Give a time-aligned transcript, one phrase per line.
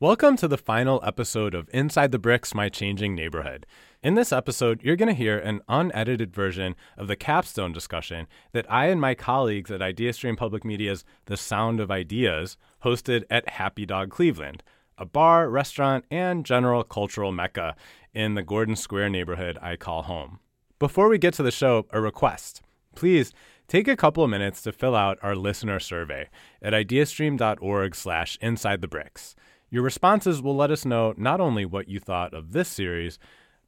[0.00, 3.66] Welcome to the final episode of Inside the Bricks My Changing Neighborhood.
[4.00, 8.70] In this episode, you're going to hear an unedited version of the capstone discussion that
[8.70, 13.84] I and my colleagues at IdeaStream Public Media's The Sound of Ideas hosted at Happy
[13.84, 14.62] Dog Cleveland,
[14.96, 17.74] a bar, restaurant, and general cultural mecca
[18.14, 20.38] in the Gordon Square neighborhood I call home.
[20.78, 22.62] Before we get to the show, a request.
[22.94, 23.32] Please
[23.66, 26.28] take a couple of minutes to fill out our listener survey
[26.62, 29.34] at ideastream.org slash inside the bricks.
[29.70, 33.18] Your responses will let us know not only what you thought of this series,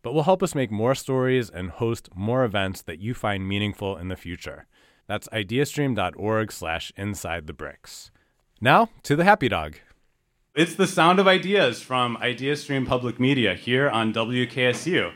[0.02, 3.96] but will help us make more stories and host more events that you find meaningful
[3.96, 4.66] in the future.
[5.06, 8.10] That's ideastream.org slash inside the bricks.
[8.60, 9.76] Now to the happy dog.
[10.54, 15.12] It's the sound of ideas from IdeaStream Public Media here on WKSU.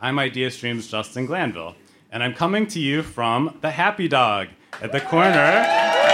[0.00, 1.74] I'm IdeaStream's Justin Glanville,
[2.10, 4.48] and I'm coming to you from the Happy Dog
[4.80, 6.07] at the corner.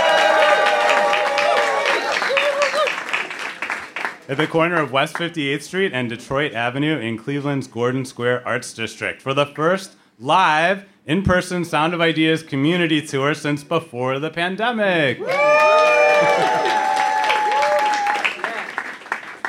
[4.28, 8.72] At the corner of West 58th Street and Detroit Avenue in Cleveland's Gordon Square Arts
[8.72, 14.30] District for the first live in person Sound of Ideas community tour since before the
[14.30, 15.18] pandemic.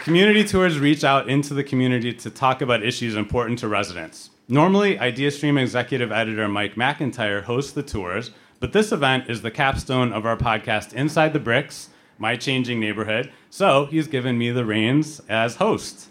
[0.04, 4.30] community tours reach out into the community to talk about issues important to residents.
[4.50, 10.12] Normally, IdeaStream executive editor Mike McIntyre hosts the tours, but this event is the capstone
[10.12, 13.31] of our podcast Inside the Bricks my changing neighborhood.
[13.49, 16.09] So he's given me the reins as host.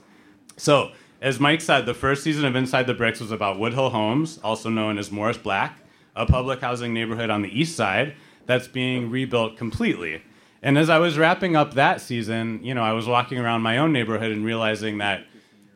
[0.57, 4.39] So, as Mike said, the first season of Inside the Bricks was about Woodhill Homes,
[4.45, 5.79] also known as Morris Black,
[6.15, 8.15] a public housing neighborhood on the east side
[8.47, 10.23] that's being rebuilt completely.
[10.63, 13.79] And as I was wrapping up that season, you know, I was walking around my
[13.79, 15.27] own neighborhood and realizing that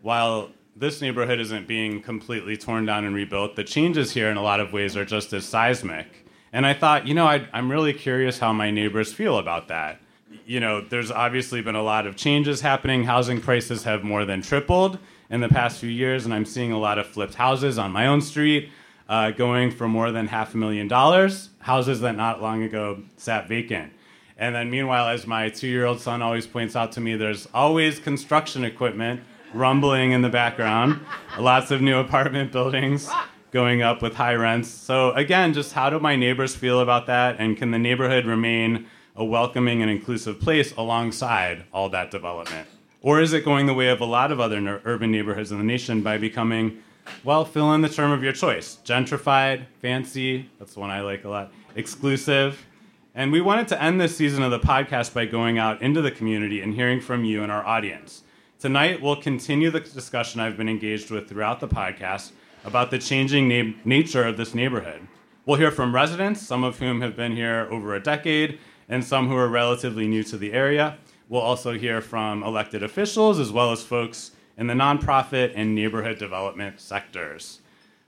[0.03, 4.43] while this neighborhood isn't being completely torn down and rebuilt, the changes here in a
[4.43, 6.27] lot of ways are just as seismic.
[6.53, 10.01] And I thought, you know, I, am really curious how my neighbors feel about that
[10.47, 13.05] you know, there's obviously been a lot of changes happening.
[13.05, 14.99] Housing prices have more than tripled
[15.31, 18.07] in the past few years, and I'm seeing a lot of flipped houses on my
[18.07, 18.71] own street
[19.09, 23.49] uh, going for more than half a million dollars, houses that not long ago sat
[23.49, 23.93] vacant.
[24.37, 27.49] And then, meanwhile, as my two year old son always points out to me, there's
[27.53, 29.21] always construction equipment
[29.53, 31.01] rumbling in the background,
[31.39, 33.11] lots of new apartment buildings
[33.51, 34.69] going up with high rents.
[34.69, 37.37] So, again, just how do my neighbors feel about that?
[37.39, 38.87] And can the neighborhood remain
[39.19, 42.69] a welcoming and inclusive place alongside all that development?
[43.03, 45.65] Or is it going the way of a lot of other urban neighborhoods in the
[45.65, 46.83] nation by becoming,
[47.25, 51.25] well, fill in the term of your choice gentrified, fancy, that's the one I like
[51.25, 52.65] a lot, exclusive.
[53.13, 56.13] And we wanted to end this season of the podcast by going out into the
[56.13, 58.23] community and hearing from you and our audience.
[58.61, 62.31] Tonight, we'll continue the discussion I've been engaged with throughout the podcast
[62.65, 65.09] about the changing na- nature of this neighborhood.
[65.47, 69.29] We'll hear from residents, some of whom have been here over a decade, and some
[69.29, 70.99] who are relatively new to the area.
[71.29, 76.19] We'll also hear from elected officials as well as folks in the nonprofit and neighborhood
[76.19, 77.61] development sectors.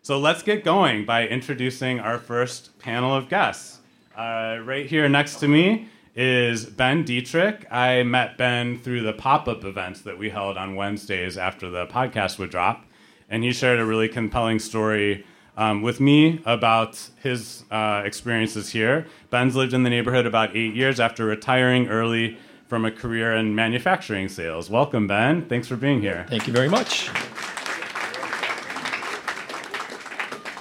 [0.03, 3.81] So let's get going by introducing our first panel of guests.
[4.17, 7.71] Uh, right here next to me is Ben Dietrich.
[7.71, 11.87] I met Ben through the pop up events that we held on Wednesdays after the
[11.87, 12.87] podcast would drop,
[13.29, 15.25] and he shared a really compelling story
[15.57, 19.07] um, with me about his uh, experiences here.
[19.31, 23.55] Ben's lived in the neighborhood about eight years after retiring early from a career in
[23.55, 24.71] manufacturing sales.
[24.71, 25.45] Welcome, Ben.
[25.47, 26.25] Thanks for being here.
[26.29, 27.11] Thank you very much.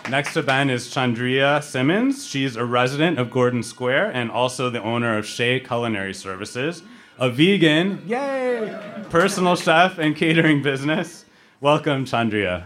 [0.10, 2.26] Next to Ben is Chandria Simmons.
[2.26, 6.82] She's a resident of Gordon Square and also the owner of Shea Culinary Services,
[7.20, 8.76] a vegan, yay,
[9.12, 11.26] personal chef and catering business.
[11.62, 12.64] Welcome, Chandria.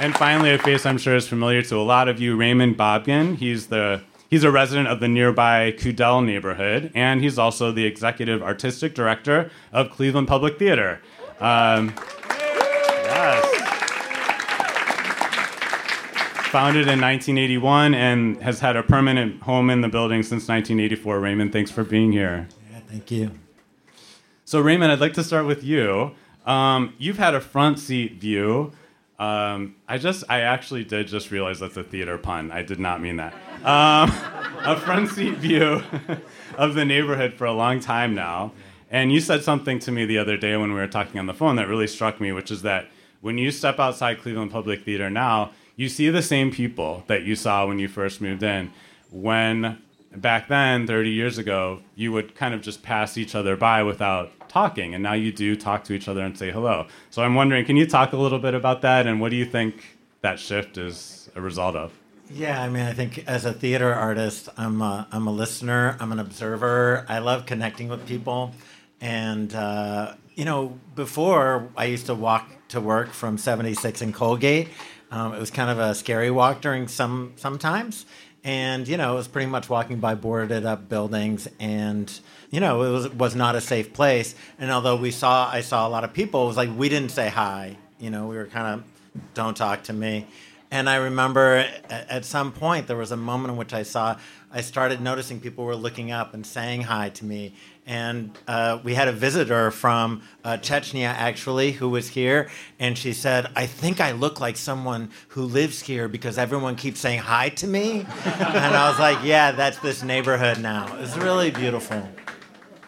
[0.00, 3.36] And finally, a face I'm sure is familiar to a lot of you, Raymond Bobgan.
[3.36, 8.42] He's the He's a resident of the nearby Cudell neighborhood, and he's also the executive
[8.42, 11.02] artistic director of Cleveland Public Theater.
[11.40, 11.92] Um,
[12.28, 13.44] yes.
[16.52, 21.18] Founded in 1981 and has had a permanent home in the building since 1984.
[21.18, 22.46] Raymond, thanks for being here.
[22.70, 23.32] Yeah, thank you.
[24.44, 26.12] So, Raymond, I'd like to start with you.
[26.46, 28.72] Um, you've had a front seat view
[29.20, 32.50] um, I just, I actually did just realize that's a theater pun.
[32.50, 33.34] I did not mean that.
[33.62, 34.10] Um,
[34.64, 35.82] a front seat view
[36.56, 38.52] of the neighborhood for a long time now.
[38.90, 41.34] And you said something to me the other day when we were talking on the
[41.34, 42.88] phone that really struck me, which is that
[43.20, 47.36] when you step outside Cleveland Public Theater now, you see the same people that you
[47.36, 48.72] saw when you first moved in.
[49.10, 49.82] When
[50.16, 54.32] back then, 30 years ago, you would kind of just pass each other by without
[54.50, 56.86] talking, and now you do talk to each other and say hello.
[57.08, 59.46] So I'm wondering, can you talk a little bit about that, and what do you
[59.46, 61.92] think that shift is a result of?
[62.32, 66.12] Yeah, I mean, I think as a theater artist, I'm a, I'm a listener, I'm
[66.12, 67.04] an observer.
[67.08, 68.52] I love connecting with people.
[69.00, 74.68] And, uh, you know, before I used to walk to work from 76 in Colgate.
[75.10, 78.06] Um, it was kind of a scary walk during some sometimes.
[78.42, 82.10] And, you know, it was pretty much walking by boarded up buildings and,
[82.50, 84.34] you know, it was, was not a safe place.
[84.58, 87.10] And although we saw, I saw a lot of people, it was like we didn't
[87.10, 87.76] say hi.
[87.98, 90.26] You know, we were kind of, don't talk to me.
[90.70, 94.16] And I remember at, some point there was a moment in which I saw,
[94.52, 97.54] I started noticing people were looking up and saying hi to me.
[97.86, 102.48] And uh, we had a visitor from uh, Chechnya actually who was here,
[102.78, 106.98] and she said, I think I look like someone who lives here because everyone keeps
[107.00, 108.00] saying hi to me.
[108.24, 110.96] and I was like, yeah, that's this neighborhood now.
[110.98, 112.08] It's really beautiful.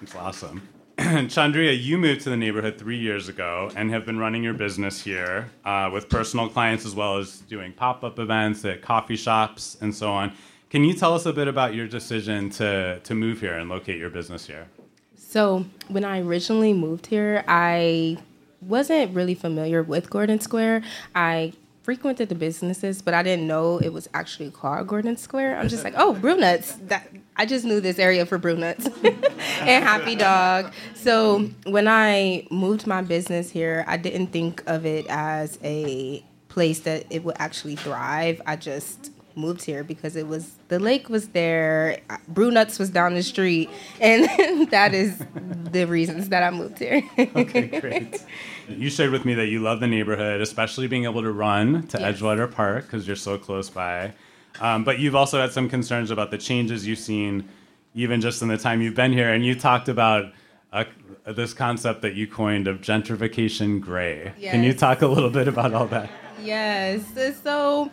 [0.01, 0.69] It's awesome.
[0.99, 5.03] Chandria, you moved to the neighborhood three years ago and have been running your business
[5.03, 9.77] here uh, with personal clients as well as doing pop up events at coffee shops
[9.81, 10.33] and so on.
[10.73, 13.99] Can you tell us a bit about your decision to, to move here and locate
[13.99, 14.69] your business here?
[15.15, 18.17] So, when I originally moved here, I
[18.63, 20.83] wasn't really familiar with Gordon Square.
[21.15, 21.53] I
[21.83, 25.59] frequented the businesses, but I didn't know it was actually called Gordon Square.
[25.59, 26.73] I'm just like, oh, nuts.
[26.87, 30.73] That I just knew this area for nuts and Happy Dog.
[30.95, 36.81] So when I moved my business here, I didn't think of it as a place
[36.81, 38.41] that it would actually thrive.
[38.47, 42.01] I just moved here because it was the lake was there,
[42.33, 43.71] Brewnuts was down the street,
[44.01, 45.23] and that is
[45.71, 47.03] the reasons that I moved here.
[47.19, 48.25] okay, great.
[48.69, 51.99] You shared with me that you love the neighborhood, especially being able to run to
[51.99, 52.21] yes.
[52.21, 54.13] Edgewater Park because you're so close by.
[54.61, 57.49] Um, but you've also had some concerns about the changes you've seen,
[57.95, 59.33] even just in the time you've been here.
[59.33, 60.33] And you talked about
[60.73, 60.85] uh,
[61.27, 64.33] this concept that you coined of gentrification gray.
[64.39, 64.53] Yes.
[64.53, 66.11] Can you talk a little bit about all that?
[66.41, 67.03] Yes.
[67.43, 67.91] So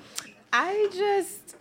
[0.51, 1.56] I just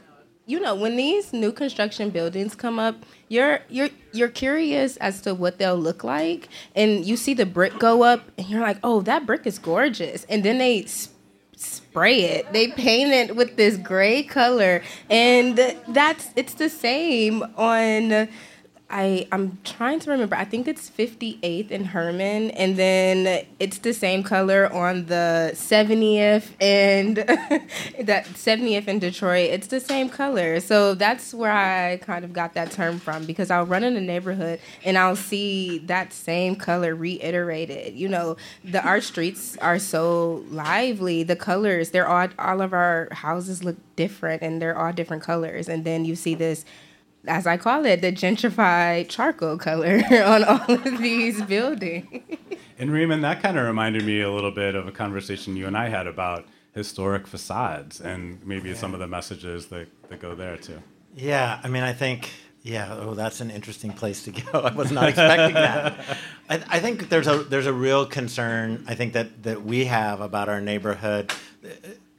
[0.48, 2.96] you know, when these new construction buildings come up,
[3.28, 7.78] you're you're you're curious as to what they'll look like, and you see the brick
[7.78, 11.12] go up, and you're like, "Oh, that brick is gorgeous," and then they sp-
[11.54, 15.58] spray it, they paint it with this gray color, and
[15.88, 18.28] that's it's the same on
[18.90, 20.34] I I'm trying to remember.
[20.34, 26.48] I think it's 58th and Herman, and then it's the same color on the 70th
[26.58, 27.16] and
[28.06, 29.50] that 70th in Detroit.
[29.50, 33.50] It's the same color, so that's where I kind of got that term from because
[33.50, 37.94] I'll run in a neighborhood and I'll see that same color reiterated.
[37.94, 41.24] You know, the our streets are so lively.
[41.24, 45.68] The colors, they're all all of our houses look different and they're all different colors,
[45.68, 46.64] and then you see this
[47.26, 52.22] as I call it, the gentrified charcoal color on all of these buildings.
[52.78, 55.76] And Raymond, that kind of reminded me a little bit of a conversation you and
[55.76, 58.76] I had about historic facades and maybe yeah.
[58.76, 60.80] some of the messages that, that go there too.
[61.16, 62.30] Yeah, I mean, I think,
[62.62, 64.60] yeah, oh, that's an interesting place to go.
[64.60, 65.98] I was not expecting that.
[66.48, 68.84] I, I think there's a there's a real concern.
[68.86, 71.32] I think that that we have about our neighborhood,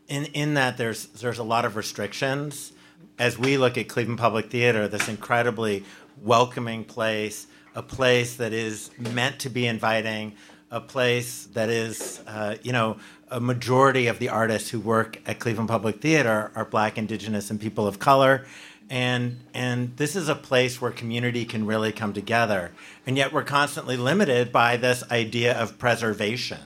[0.10, 2.74] in in that there's there's a lot of restrictions
[3.20, 5.84] as we look at Cleveland Public Theater, this incredibly
[6.24, 10.34] welcoming place, a place that is meant to be inviting,
[10.72, 12.98] a place that is, uh, you know,
[13.30, 17.60] a majority of the artists who work at Cleveland Public Theater are Black, Indigenous, and
[17.60, 18.46] people of color.
[18.90, 22.72] And, and this is a place where community can really come together.
[23.06, 26.60] And yet we're constantly limited by this idea of preservation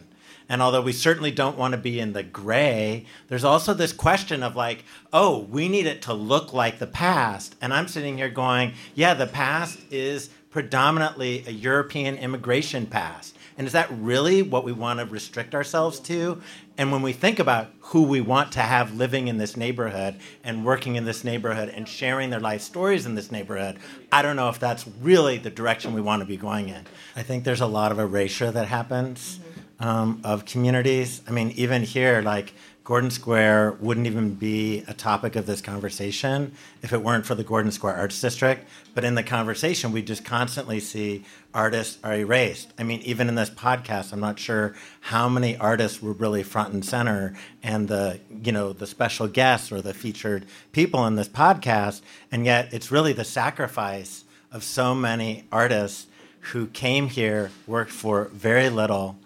[0.50, 4.44] and although we certainly don't want to be in the gray, there's also this question
[4.44, 7.56] of like, oh, we need it to look like the past.
[7.62, 13.36] And I'm sitting here going, yeah, the past is predominantly a European immigration past.
[13.58, 16.42] And is that really what we want to restrict ourselves to?
[16.78, 20.66] And when we think about who we want to have living in this neighborhood and
[20.66, 23.78] working in this neighborhood and sharing their life stories in this neighborhood,
[24.12, 26.86] I don't know if that's really the direction we want to be going in.
[27.16, 29.40] I think there's a lot of erasure that happens.
[29.84, 31.22] Um, of communities.
[31.28, 32.54] I mean, even here, like
[32.86, 37.44] Gordon Square wouldn't even be a topic of this conversation if it weren't for the
[37.44, 38.66] Gordon Square Arts District.
[38.96, 42.72] But in the conversation, we just constantly see artists are erased.
[42.80, 46.74] I mean, even in this podcast, I'm not sure how many artists were really front
[46.74, 51.28] and center, and the you know the special guests or the featured people in this
[51.28, 52.00] podcast,
[52.32, 56.08] and yet it's really the sacrifice of so many artists
[56.52, 59.18] who came here, worked for very little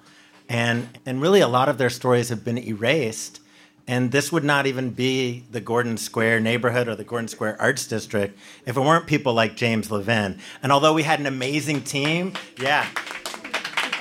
[0.50, 3.40] and and really a lot of their stories have been erased
[3.88, 7.88] and this would not even be the Gordon Square neighborhood or the Gordon Square Arts
[7.88, 10.40] District if it weren't people like James Levin.
[10.62, 12.86] And although we had an amazing team, yeah.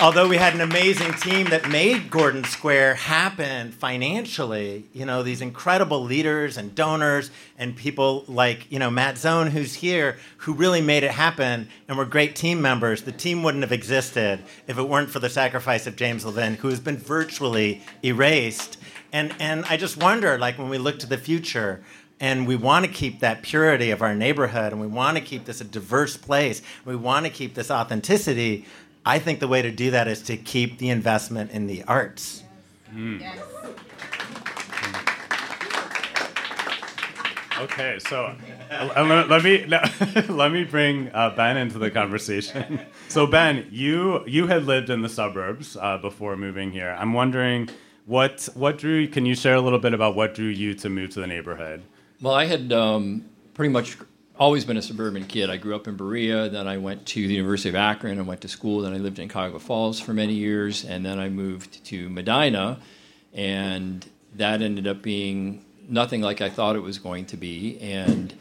[0.01, 5.41] Although we had an amazing team that made Gordon Square happen financially, you know, these
[5.41, 10.83] incredible leaders and donors and people like, you know, Matt Zone, who's here, who really
[10.83, 13.03] made it happen and were great team members.
[13.03, 16.69] The team wouldn't have existed if it weren't for the sacrifice of James Levin, who
[16.69, 18.79] has been virtually erased.
[19.13, 21.83] And, and I just wonder, like, when we look to the future,
[22.19, 25.45] and we want to keep that purity of our neighborhood and we want to keep
[25.45, 28.65] this a diverse place we want to keep this authenticity
[29.07, 32.43] I think the way to do that is to keep the investment in the arts.
[32.93, 33.21] Mm.
[33.21, 33.39] Yes.
[37.59, 38.35] Okay, so
[38.71, 39.65] uh, let me
[40.29, 42.81] let me bring uh, Ben into the conversation.
[43.09, 46.95] So Ben, you you had lived in the suburbs uh, before moving here.
[46.99, 47.71] I'm wondering
[48.05, 49.07] what what drew.
[49.09, 51.83] Can you share a little bit about what drew you to move to the neighborhood?
[52.21, 53.97] Well, I had um, pretty much
[54.39, 55.51] always been a suburban kid.
[55.51, 58.43] I grew up in Berea, then I went to the University of Akron and went
[58.43, 58.81] to school.
[58.81, 62.79] Then I lived in Cuyahoga Falls for many years, and then I moved to Medina,
[63.33, 67.79] and that ended up being nothing like I thought it was going to be.
[67.81, 68.35] And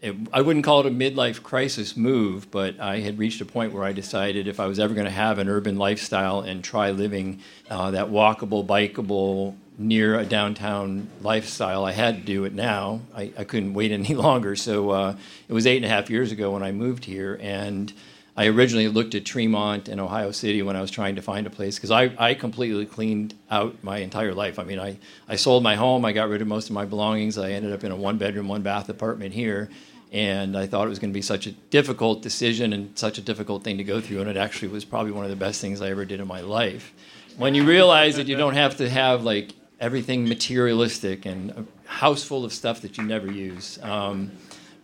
[0.00, 3.72] it, I wouldn't call it a midlife crisis move, but I had reached a point
[3.72, 6.90] where I decided if I was ever going to have an urban lifestyle and try
[6.90, 7.40] living
[7.70, 11.84] uh, that walkable, bikeable, near a downtown lifestyle.
[11.84, 13.00] I had to do it now.
[13.14, 14.56] I, I couldn't wait any longer.
[14.56, 15.16] So uh,
[15.48, 17.38] it was eight and a half years ago when I moved here.
[17.42, 17.92] And
[18.36, 21.50] I originally looked at Tremont and Ohio City when I was trying to find a
[21.50, 24.58] place because I, I completely cleaned out my entire life.
[24.58, 27.38] I mean, I, I sold my home, I got rid of most of my belongings.
[27.38, 29.70] I ended up in a one bedroom, one bath apartment here.
[30.12, 33.22] And I thought it was going to be such a difficult decision and such a
[33.22, 34.20] difficult thing to go through.
[34.20, 36.40] And it actually was probably one of the best things I ever did in my
[36.40, 36.92] life.
[37.36, 42.24] When you realize that you don't have to have like everything materialistic and a house
[42.24, 43.78] full of stuff that you never use.
[43.82, 44.32] Um,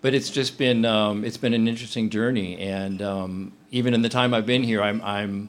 [0.01, 4.09] but it's just been um, it's been an interesting journey, and um, even in the
[4.09, 5.49] time I've been here, I'm I'm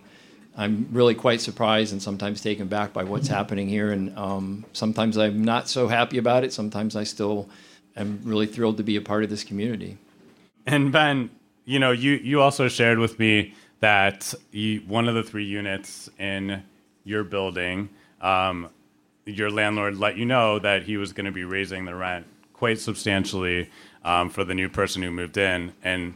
[0.56, 5.18] I'm really quite surprised and sometimes taken back by what's happening here, and um, sometimes
[5.18, 6.54] I'm not so happy about it.
[6.54, 7.50] Sometimes I still
[7.96, 9.98] am really thrilled to be a part of this community.
[10.68, 11.32] And Ben,
[11.66, 16.10] you know, you you also shared with me that you, one of the three units
[16.20, 16.62] in
[17.04, 17.90] your building
[18.22, 18.70] um,
[19.26, 22.80] your landlord let you know that he was going to be raising the rent quite
[22.80, 23.70] substantially
[24.04, 26.16] um, for the new person who moved in, and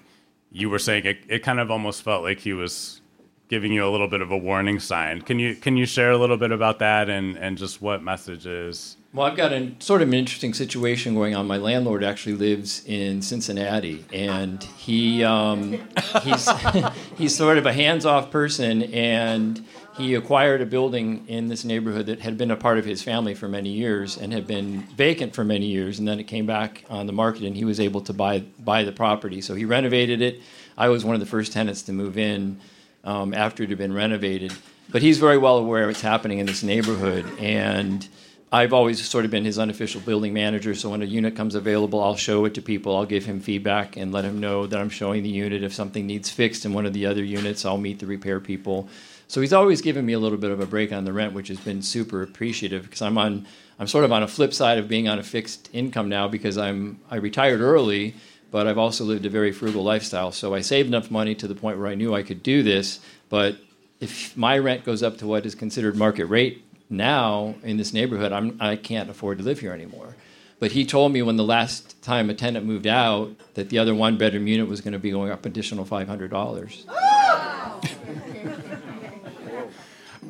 [0.52, 3.02] you were saying it, it kind of almost felt like he was
[3.50, 5.22] giving you a little bit of a warning sign.
[5.22, 8.97] Can you can you share a little bit about that and and just what messages?
[9.18, 11.48] Well, I've got a sort of an interesting situation going on.
[11.48, 15.82] My landlord actually lives in Cincinnati, and he um,
[16.22, 16.48] he's
[17.18, 19.66] he's sort of a hands off person, and
[19.98, 23.34] he acquired a building in this neighborhood that had been a part of his family
[23.34, 26.86] for many years and had been vacant for many years and then it came back
[26.88, 29.42] on the market and he was able to buy buy the property.
[29.42, 30.42] So he renovated it.
[30.78, 32.60] I was one of the first tenants to move in
[33.04, 34.54] um, after it had been renovated.
[34.92, 38.08] But he's very well aware of what's happening in this neighborhood and
[38.50, 42.02] I've always sort of been his unofficial building manager, so when a unit comes available,
[42.02, 42.96] I'll show it to people.
[42.96, 45.64] I'll give him feedback and let him know that I'm showing the unit.
[45.64, 48.88] If something needs fixed in one of the other units, I'll meet the repair people.
[49.28, 51.50] So he's always given me a little bit of a break on the rent, which
[51.50, 53.46] has been super appreciative because I'm on
[53.80, 56.58] I'm sort of on a flip side of being on a fixed income now because
[56.58, 58.16] I'm I retired early,
[58.50, 60.32] but I've also lived a very frugal lifestyle.
[60.32, 63.02] So I saved enough money to the point where I knew I could do this,
[63.28, 63.58] but
[64.00, 68.32] if my rent goes up to what is considered market rate now in this neighborhood,
[68.32, 70.16] I'm, I can't afford to live here anymore.
[70.60, 73.94] But he told me when the last time a tenant moved out that the other
[73.94, 76.88] one bedroom unit was going to be going up additional $500.
[76.88, 77.82] Wow.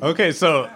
[0.00, 0.70] Okay, so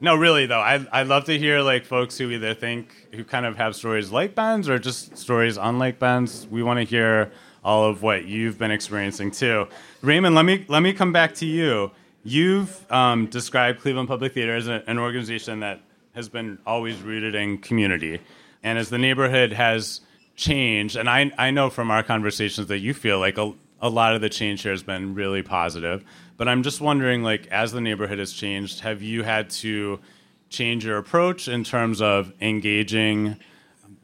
[0.00, 3.44] no, really though, I I love to hear like folks who either think who kind
[3.44, 6.46] of have stories like Ben's or just stories unlike Ben's.
[6.46, 7.32] We want to hear
[7.64, 9.66] all of what you've been experiencing too.
[10.00, 11.90] Raymond, let me let me come back to you.
[12.24, 15.80] You've um, described Cleveland Public Theater as a, an organization that
[16.14, 18.20] has been always rooted in community,
[18.62, 20.00] and as the neighborhood has
[20.36, 24.14] changed, and I I know from our conversations that you feel like a a lot
[24.14, 26.04] of the change here has been really positive.
[26.36, 30.00] But I'm just wondering, like, as the neighborhood has changed, have you had to
[30.48, 33.36] change your approach in terms of engaging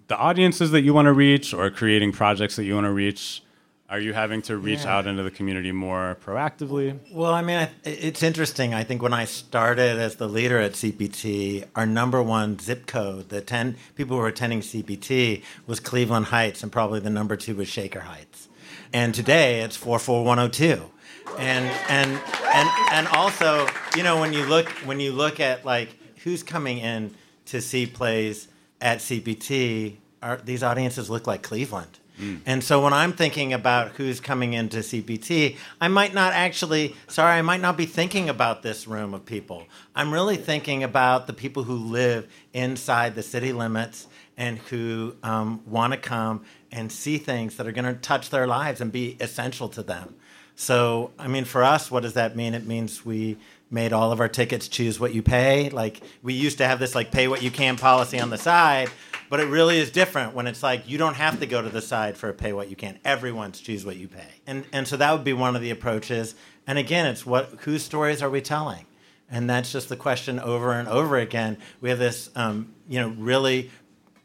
[0.09, 3.43] the audiences that you want to reach or creating projects that you want to reach?
[3.91, 4.97] Are you having to reach yeah.
[4.97, 6.99] out into the community more proactively?
[7.13, 8.73] Well, I mean, it's interesting.
[8.73, 13.29] I think when I started as the leader at CPT, our number one zip code,
[13.29, 17.57] the 10 people who were attending CPT, was Cleveland Heights, and probably the number two
[17.57, 18.49] was Shaker Heights
[18.95, 20.91] and today it's 44102
[21.39, 22.21] and and
[22.55, 26.79] and and also you know when you look when you look at like who's coming
[26.79, 27.15] in
[27.47, 28.49] to see plays
[28.81, 31.99] at cpt are, these audiences look like cleveland
[32.47, 37.33] And so when I'm thinking about who's coming into CPT, I might not actually, sorry,
[37.33, 39.67] I might not be thinking about this room of people.
[39.97, 44.07] I'm really thinking about the people who live inside the city limits
[44.37, 48.47] and who um, want to come and see things that are going to touch their
[48.47, 50.15] lives and be essential to them.
[50.57, 52.55] So, I mean, for us, what does that mean?
[52.55, 53.39] It means we
[53.71, 55.69] made all of our tickets choose what you pay.
[55.71, 58.89] Like, we used to have this, like, pay what you can policy on the side,
[59.35, 61.83] but it really is different when it's like you don't have to go to the
[61.83, 62.97] side for pay what you can.
[63.05, 64.29] Everyone's choose what you pay.
[64.47, 66.37] And, and so that would be one of the approaches.
[66.69, 68.87] And again, it's what, whose stories are we telling?
[69.29, 71.57] And that's just the question over and over again.
[71.81, 73.73] We have this, um, you know, really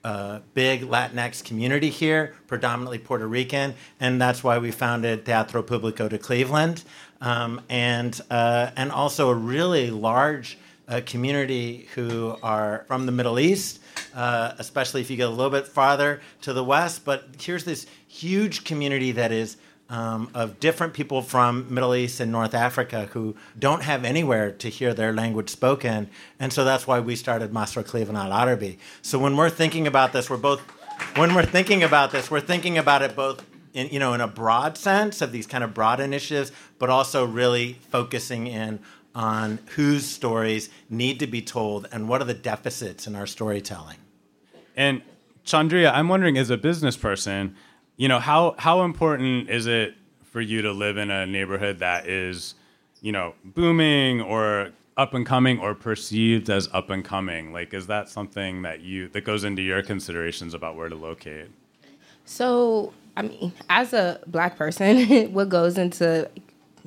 [0.03, 6.07] uh, big Latinx community here, predominantly Puerto Rican, and that's why we founded Teatro Publico
[6.07, 6.83] de Cleveland,
[7.19, 13.39] um, and uh, and also a really large uh, community who are from the Middle
[13.39, 13.79] East,
[14.15, 17.05] uh, especially if you get a little bit farther to the west.
[17.05, 19.57] But here's this huge community that is
[19.89, 24.69] um, of different people from Middle East and North Africa who don't have anywhere to
[24.69, 28.77] hear their language spoken, and so that's why we started Masrah Cleveland Al Arabi.
[29.01, 30.61] So when we're thinking about this, we're both
[31.15, 34.27] when we're thinking about this, we're thinking about it both in you know in a
[34.27, 38.79] broad sense of these kind of broad initiatives, but also really focusing in
[39.15, 43.97] on whose stories need to be told and what are the deficits in our storytelling.
[44.75, 45.01] And
[45.45, 47.55] Chandria, I'm wondering, as a business person,
[47.97, 52.07] you know, how how important is it for you to live in a neighborhood that
[52.07, 52.55] is,
[53.01, 57.51] you know, booming or up and coming or perceived as up and coming?
[57.51, 61.49] Like, is that something that you that goes into your considerations about where to locate?
[62.25, 66.29] So, I mean, as a black person, what goes into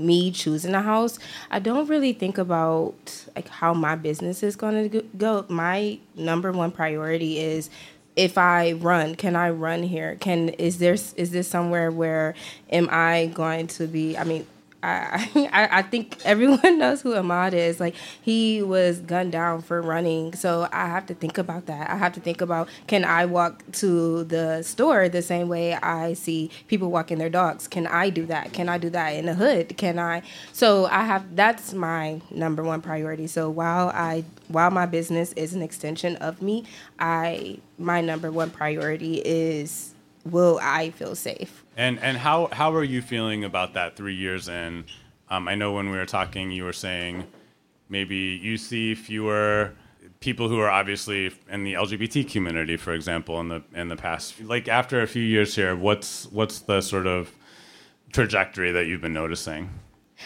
[0.03, 1.19] me choosing a house,
[1.51, 5.47] I don't really think about like how my business is going to go.
[5.49, 7.71] My number one priority is
[8.15, 10.17] if I run, can I run here?
[10.21, 12.35] Can is there is this somewhere where
[12.71, 14.19] am I going to be?
[14.19, 14.47] I mean,
[14.83, 17.81] I, I, I think everyone knows who Ahmaud is.
[17.81, 21.91] Like he was gunned down for running, so I have to think about that.
[21.91, 26.15] I have to think about can I walk to the store the same way I
[26.15, 27.69] see people walking their dogs?
[27.69, 28.53] Can I do that?
[28.53, 29.77] Can I do that in the hood?
[29.77, 30.23] Can I?
[30.53, 33.27] So I have that's my number one priority.
[33.27, 36.65] So while I while my business is an extension of me,
[36.99, 41.65] I my number one priority is will I feel safe?
[41.77, 44.85] And and how how are you feeling about that three years in?
[45.29, 47.25] Um, I know when we were talking, you were saying
[47.89, 49.73] maybe you see fewer
[50.21, 54.41] people who are obviously in the LGBT community, for example, in the in the past.
[54.41, 57.31] Like after a few years here, what's what's the sort of
[58.13, 59.71] trajectory that you've been noticing?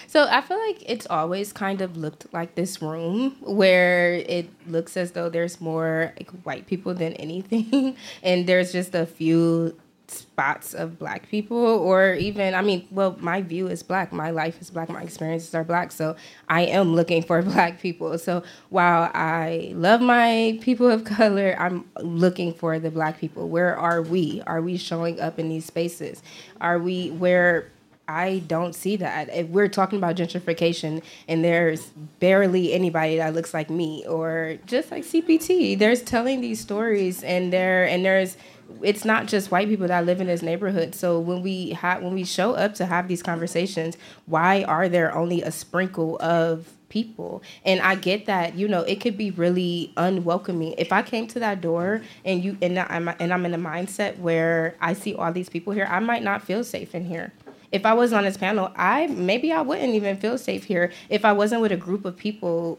[0.06, 4.96] So I feel like it's always kind of looked like this room where it looks
[4.96, 9.76] as though there's more like white people than anything, and there's just a few
[10.08, 14.12] spots of black people or even i mean well my view is black.
[14.12, 14.88] My life is black.
[14.88, 15.92] My experiences are black.
[15.92, 16.16] So
[16.48, 18.18] i am looking for black people.
[18.18, 23.48] So while i love my people of color i'm looking for the black people.
[23.48, 24.42] Where are we?
[24.46, 26.22] Are we showing up in these spaces?
[26.60, 27.68] Are we where
[28.08, 29.34] I don't see that.
[29.34, 31.86] If we're talking about gentrification and there's
[32.20, 37.52] barely anybody that looks like me or just like CPT, there's telling these stories and
[37.52, 38.36] there and there's
[38.82, 40.94] it's not just white people that live in this neighborhood.
[40.94, 45.14] So when we have when we show up to have these conversations, why are there
[45.14, 47.42] only a sprinkle of people?
[47.64, 50.74] And I get that, you know, it could be really unwelcoming.
[50.78, 54.18] If I came to that door and you and I'm and I'm in a mindset
[54.18, 57.32] where I see all these people here, I might not feel safe in here.
[57.72, 60.92] If I was on this panel, I maybe I wouldn't even feel safe here.
[61.08, 62.78] If I wasn't with a group of people,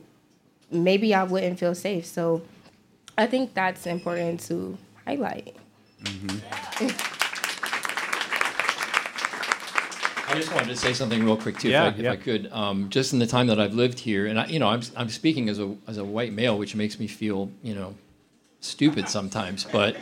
[0.71, 2.05] maybe I wouldn't feel safe.
[2.05, 2.41] So
[3.17, 5.56] I think that's important to highlight.
[6.03, 7.17] Mm-hmm.
[10.29, 12.11] I just wanted to say something real quick too, yeah, if, I, yeah.
[12.11, 12.51] if I could.
[12.51, 15.09] Um, just in the time that I've lived here, and I, you know, I'm I'm
[15.09, 17.95] speaking as a as a white male, which makes me feel, you know,
[18.59, 19.63] stupid sometimes.
[19.63, 19.95] But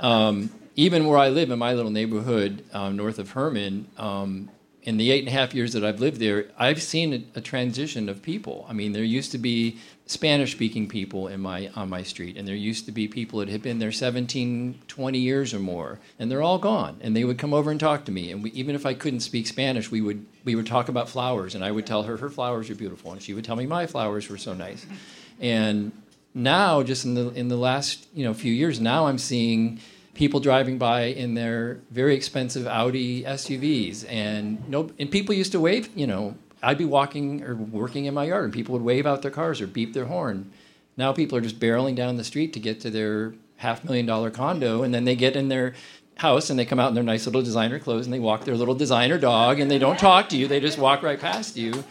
[0.00, 4.50] um, even where I live in my little neighborhood um, north of Herman, um,
[4.82, 8.08] in the eight and a half years that I've lived there, I've seen a, transition
[8.08, 8.64] of people.
[8.68, 12.54] I mean, there used to be Spanish-speaking people in my on my street, and there
[12.54, 16.42] used to be people that had been there 17, 20 years or more, and they're
[16.42, 16.98] all gone.
[17.00, 19.20] And they would come over and talk to me, and we, even if I couldn't
[19.20, 22.30] speak Spanish, we would we would talk about flowers, and I would tell her her
[22.30, 24.86] flowers are beautiful, and she would tell me my flowers were so nice.
[25.42, 25.92] And
[26.34, 29.80] now, just in the in the last you know few years, now I'm seeing
[30.14, 35.60] people driving by in their very expensive Audi SUVs, and no, and people used to
[35.60, 35.88] wave.
[35.96, 39.22] You know, I'd be walking or working in my yard, and people would wave out
[39.22, 40.50] their cars or beep their horn.
[40.96, 44.30] Now people are just barreling down the street to get to their half million dollar
[44.30, 45.74] condo, and then they get in their
[46.20, 48.54] house and they come out in their nice little designer clothes and they walk their
[48.54, 51.82] little designer dog and they don't talk to you, they just walk right past you.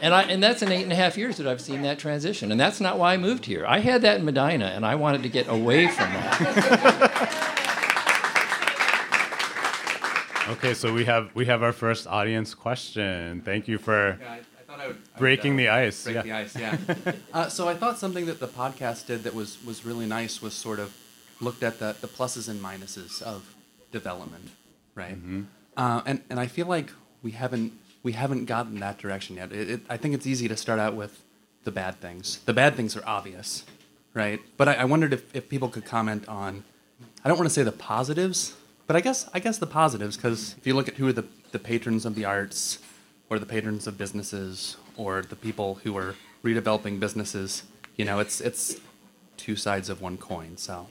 [0.00, 2.50] And, I, and that's in eight and a half years that I've seen that transition.
[2.50, 3.64] And that's not why I moved here.
[3.66, 7.38] I had that in Medina and I wanted to get away from that.
[10.52, 13.40] Okay, so we have we have our first audience question.
[13.40, 14.36] Thank you for Yeah,
[14.68, 16.04] I, I would breaking would, the uh, ice.
[16.04, 16.22] Break yeah.
[16.22, 16.76] the ice, yeah.
[17.32, 20.52] uh, so I thought something that the podcast did that was was really nice was
[20.52, 20.94] sort of
[21.40, 23.54] looked at the, the pluses and minuses of
[23.92, 24.50] development,
[24.94, 25.14] right?
[25.14, 25.42] Mm-hmm.
[25.74, 29.52] Uh, and and I feel like we haven't we haven't gotten that direction yet.
[29.52, 31.24] It, it, I think it's easy to start out with
[31.64, 32.40] the bad things.
[32.44, 33.64] The bad things are obvious,
[34.12, 34.38] right?
[34.58, 36.64] But I, I wondered if, if people could comment on.
[37.24, 38.54] I don't want to say the positives,
[38.86, 41.24] but I guess I guess the positives because if you look at who are the,
[41.52, 42.78] the patrons of the arts,
[43.30, 46.14] or the patrons of businesses, or the people who are
[46.44, 47.62] redeveloping businesses,
[47.96, 48.76] you know, it's it's
[49.36, 50.56] two sides of one coin.
[50.56, 50.88] So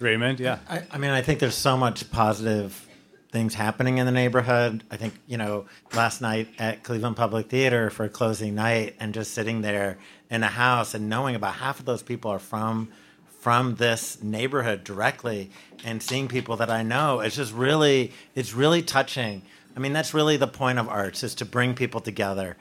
[0.00, 0.58] Raymond, yeah.
[0.68, 2.88] I, I mean, I think there's so much positive
[3.30, 4.84] things happening in the neighborhood.
[4.90, 9.32] I think, you know, last night at Cleveland Public Theater for closing night and just
[9.32, 9.98] sitting there
[10.30, 12.90] in a house and knowing about half of those people are from
[13.44, 15.50] from this neighborhood directly
[15.84, 19.42] and seeing people that I know, it's just really it's really touching.
[19.76, 22.56] I mean, that's really the point of arts is to bring people together.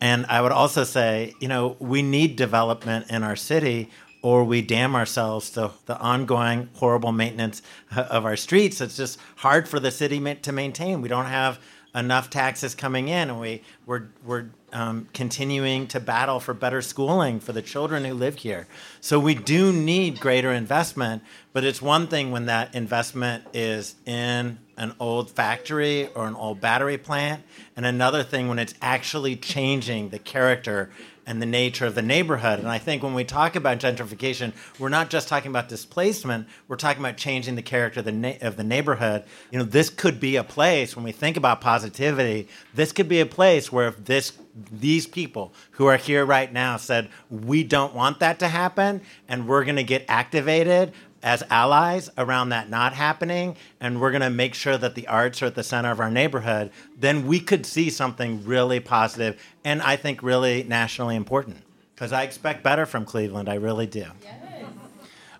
[0.00, 3.90] And I would also say, you know, we need development in our city
[4.22, 7.60] or we damn ourselves to the ongoing horrible maintenance
[7.96, 8.80] of our streets.
[8.80, 11.02] It's just hard for the city to maintain.
[11.02, 11.58] We don't have
[11.96, 17.40] enough taxes coming in, and we we're we're um, continuing to battle for better schooling
[17.40, 18.66] for the children who live here.
[19.00, 21.22] So we do need greater investment.
[21.52, 26.60] But it's one thing when that investment is in an old factory or an old
[26.60, 27.42] battery plant,
[27.76, 30.90] and another thing when it's actually changing the character
[31.26, 32.58] and the nature of the neighborhood.
[32.58, 36.76] And I think when we talk about gentrification, we're not just talking about displacement, we're
[36.76, 39.24] talking about changing the character of the, na- of the neighborhood.
[39.50, 43.20] You know, this could be a place when we think about positivity, this could be
[43.20, 44.32] a place where if this
[44.70, 49.48] these people who are here right now said, "We don't want that to happen and
[49.48, 54.30] we're going to get activated." As allies around that not happening, and we're going to
[54.30, 57.64] make sure that the arts are at the center of our neighborhood, then we could
[57.64, 61.58] see something really positive and I think really nationally important.
[61.94, 64.06] Because I expect better from Cleveland, I really do.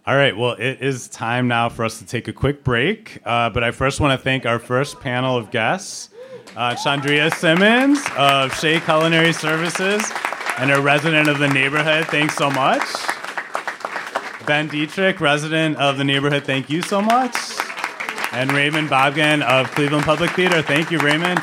[0.04, 3.20] All right, well, it is time now for us to take a quick break.
[3.24, 6.10] Uh, but I first want to thank our first panel of guests
[6.56, 10.02] uh, Chandria Simmons of Shea Culinary Services
[10.58, 12.06] and a resident of the neighborhood.
[12.06, 12.82] Thanks so much.
[14.46, 16.44] Ben Dietrich, resident of the neighborhood.
[16.44, 17.36] Thank you so much.
[18.32, 20.62] And Raymond Bobgan of Cleveland Public Theater.
[20.62, 21.40] Thank you, Raymond.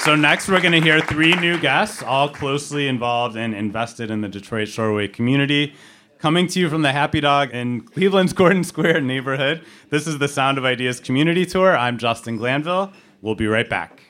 [0.00, 4.20] So next, we're going to hear three new guests, all closely involved and invested in
[4.20, 5.74] the Detroit Shoreway community.
[6.18, 10.28] Coming to you from the Happy Dog in Cleveland's Gordon Square neighborhood, this is the
[10.28, 11.76] Sound of Ideas Community Tour.
[11.76, 12.92] I'm Justin Glanville.
[13.22, 14.02] We'll be right back.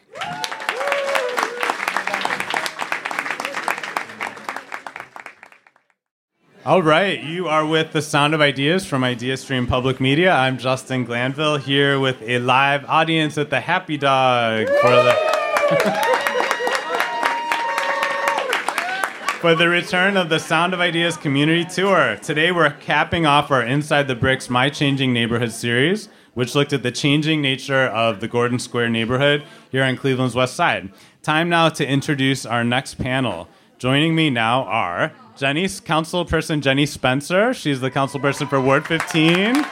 [6.66, 10.32] All right, you are with the Sound of Ideas from IdeaStream Public Media.
[10.32, 15.12] I'm Justin Glanville here with a live audience at the Happy Dog for the
[19.40, 22.16] for the return of the Sound of Ideas community tour.
[22.22, 26.82] Today we're capping off our Inside the Bricks My Changing Neighborhood series, which looked at
[26.82, 30.88] the changing nature of the Gordon Square neighborhood here on Cleveland's West Side.
[31.22, 33.48] Time now to introduce our next panel.
[33.76, 37.52] Joining me now are Jenny, Councilperson Jenny Spencer.
[37.54, 39.64] She's the councilperson for Ward 15.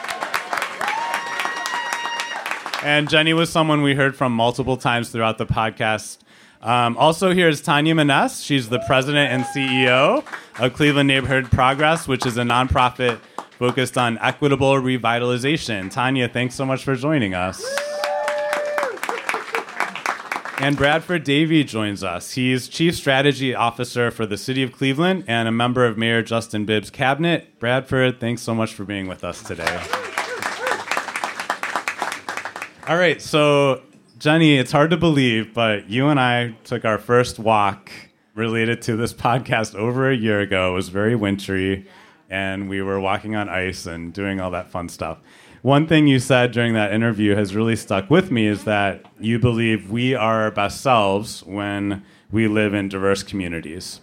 [2.84, 6.18] And Jenny was someone we heard from multiple times throughout the podcast.
[6.62, 8.44] Um, also, here is Tania Menesse.
[8.44, 10.24] She's the president and CEO
[10.58, 13.20] of Cleveland Neighborhood Progress, which is a nonprofit
[13.58, 15.90] focused on equitable revitalization.
[15.92, 17.64] Tanya, thanks so much for joining us.
[20.58, 22.32] And Bradford Davy joins us.
[22.32, 26.64] He's Chief Strategy Officer for the City of Cleveland and a member of Mayor Justin
[26.66, 27.58] Bibb's cabinet.
[27.58, 29.82] Bradford, thanks so much for being with us today.
[32.86, 33.82] All right, so
[34.18, 37.90] Jenny, it's hard to believe, but you and I took our first walk
[38.34, 40.72] related to this podcast over a year ago.
[40.72, 41.88] It was very wintry,
[42.30, 45.18] and we were walking on ice and doing all that fun stuff.
[45.62, 49.38] One thing you said during that interview has really stuck with me is that you
[49.38, 54.00] believe we are our best selves when we live in diverse communities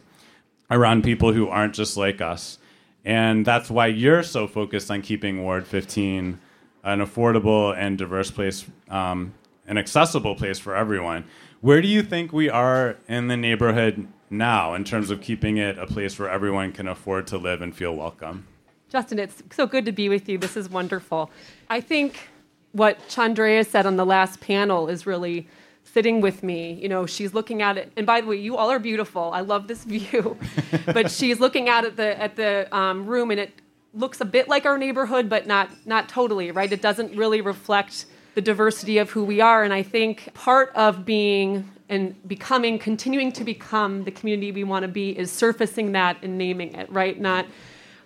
[0.71, 2.59] around people who aren't just like us.
[3.03, 6.39] And that's why you're so focused on keeping Ward 15
[6.85, 9.33] an affordable and diverse place, um,
[9.67, 11.25] an accessible place for everyone.
[11.59, 15.77] Where do you think we are in the neighborhood now in terms of keeping it
[15.77, 18.47] a place where everyone can afford to live and feel welcome?
[18.89, 20.39] Justin, it's so good to be with you.
[20.39, 21.29] This is wonderful.
[21.69, 22.29] I think
[22.71, 25.47] what Chandria said on the last panel is really
[25.83, 26.73] sitting with me.
[26.73, 29.31] You know, she's looking at it, and by the way, you all are beautiful.
[29.31, 30.37] I love this view,
[30.85, 33.53] but she's looking out at the at the um, room, and it
[33.93, 36.71] looks a bit like our neighborhood, but not not totally, right?
[36.71, 41.05] It doesn't really reflect the diversity of who we are, and I think part of
[41.05, 46.17] being and becoming, continuing to become the community we want to be, is surfacing that
[46.21, 47.19] and naming it, right?
[47.19, 47.47] Not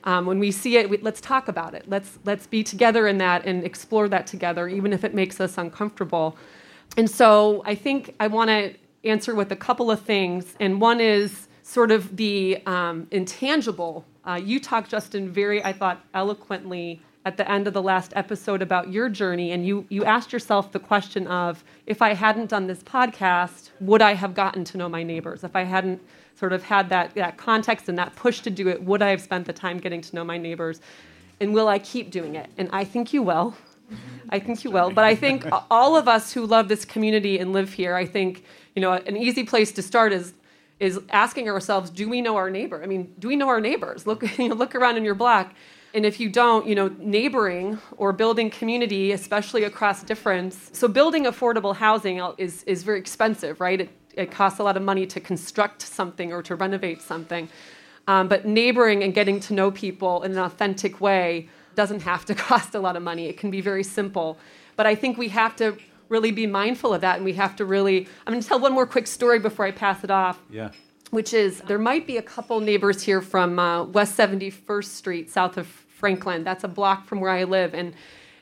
[0.06, 1.86] um, when we see it, we, let's talk about it.
[1.88, 5.58] Let's let's be together in that and explore that together, even if it makes us
[5.58, 6.38] uncomfortable.
[6.98, 11.00] And so I think I want to answer with a couple of things, and one
[11.00, 14.06] is sort of the um, intangible.
[14.26, 18.62] Uh, you talked, Justin, very I thought eloquently at the end of the last episode
[18.62, 22.68] about your journey, and you you asked yourself the question of if I hadn't done
[22.68, 25.44] this podcast, would I have gotten to know my neighbors?
[25.46, 26.02] If I hadn't
[26.36, 29.22] sort of had that, that context and that push to do it, would I have
[29.22, 30.82] spent the time getting to know my neighbors?
[31.40, 32.50] And will I keep doing it?
[32.58, 33.56] And I think you will.
[34.30, 34.92] I think you will.
[34.92, 38.44] But I think all of us who love this community and live here, I think,
[38.76, 40.34] you know, an easy place to start is
[40.80, 42.82] is asking ourselves, do we know our neighbor?
[42.84, 44.06] I mean, do we know our neighbors?
[44.06, 45.54] Look, you know, look around in your block.
[45.94, 50.72] And if you don't, you know, neighboring or building community, especially across difference.
[50.74, 53.82] So building affordable housing is, is very expensive, right?
[53.82, 57.50] It, it costs a lot of money to construct something or to renovate something.
[58.08, 62.36] Um, but neighboring and getting to know people in an authentic way doesn't have to
[62.50, 63.28] cost a lot of money.
[63.28, 64.38] It can be very simple.
[64.76, 65.78] But I think we have to
[66.10, 68.08] really be mindful of that, and we have to really.
[68.26, 70.40] I'm going to tell one more quick story before I pass it off.
[70.50, 70.72] Yeah.
[71.12, 75.58] Which is there might be a couple neighbors here from uh, West 71st Street, south
[75.58, 76.44] of Franklin.
[76.44, 77.94] That's a block from where I live, and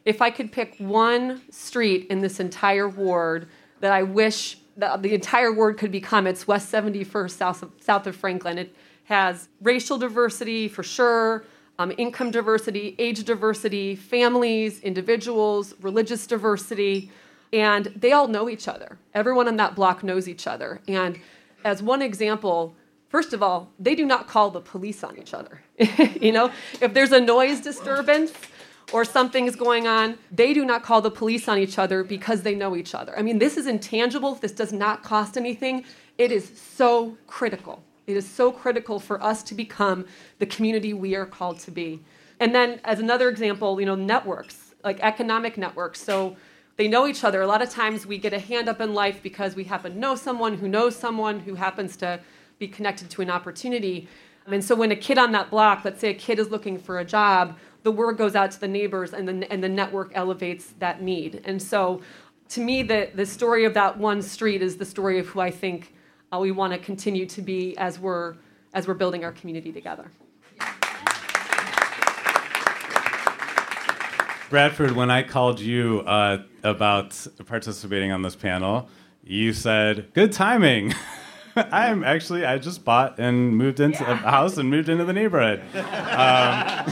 [0.04, 3.48] if I could pick one street in this entire ward
[3.82, 6.28] that I wish the, the entire ward could become.
[6.28, 8.58] It's West 71st, south of, south of Franklin.
[8.58, 11.44] It has racial diversity for sure,
[11.80, 17.12] um, income diversity, age diversity, families, individuals, religious diversity,
[17.54, 18.98] and they all know each other.
[19.14, 20.80] Everyone on that block knows each other.
[20.88, 21.20] And
[21.64, 22.76] as one example,
[23.10, 25.62] first of all, they do not call the police on each other.
[26.22, 28.32] you know, if there's a noise disturbance,
[28.92, 32.56] or something's going on, they do not call the police on each other because they
[32.56, 33.18] know each other.
[33.18, 34.36] I mean, this is intangible.
[34.36, 35.86] This does not cost anything.
[36.18, 37.84] It is so critical.
[38.08, 40.06] It is so critical for us to become
[40.40, 42.02] the community we are called to be.
[42.40, 46.02] And then, as another example, you know, networks, like economic networks.
[46.02, 46.36] So
[46.78, 47.42] they know each other.
[47.42, 50.00] A lot of times we get a hand up in life because we happen to
[50.00, 52.20] know someone who knows someone who happens to
[52.58, 54.08] be connected to an opportunity.
[54.48, 57.00] And so when a kid on that block, let's say a kid is looking for
[57.00, 60.74] a job, the word goes out to the neighbors and the, and the network elevates
[60.80, 61.42] that need.
[61.46, 62.02] And so
[62.50, 65.52] to me, the, the story of that one street is the story of who I
[65.52, 65.94] think
[66.34, 68.36] uh, we want to continue to be as we're,
[68.74, 70.12] as we're building our community together.
[74.50, 78.90] Bradford, when I called you uh, about participating on this panel,
[79.24, 80.94] you said, good timing.
[81.72, 85.62] I'm actually I just bought and moved into a house and moved into the neighborhood.
[85.76, 86.88] Um,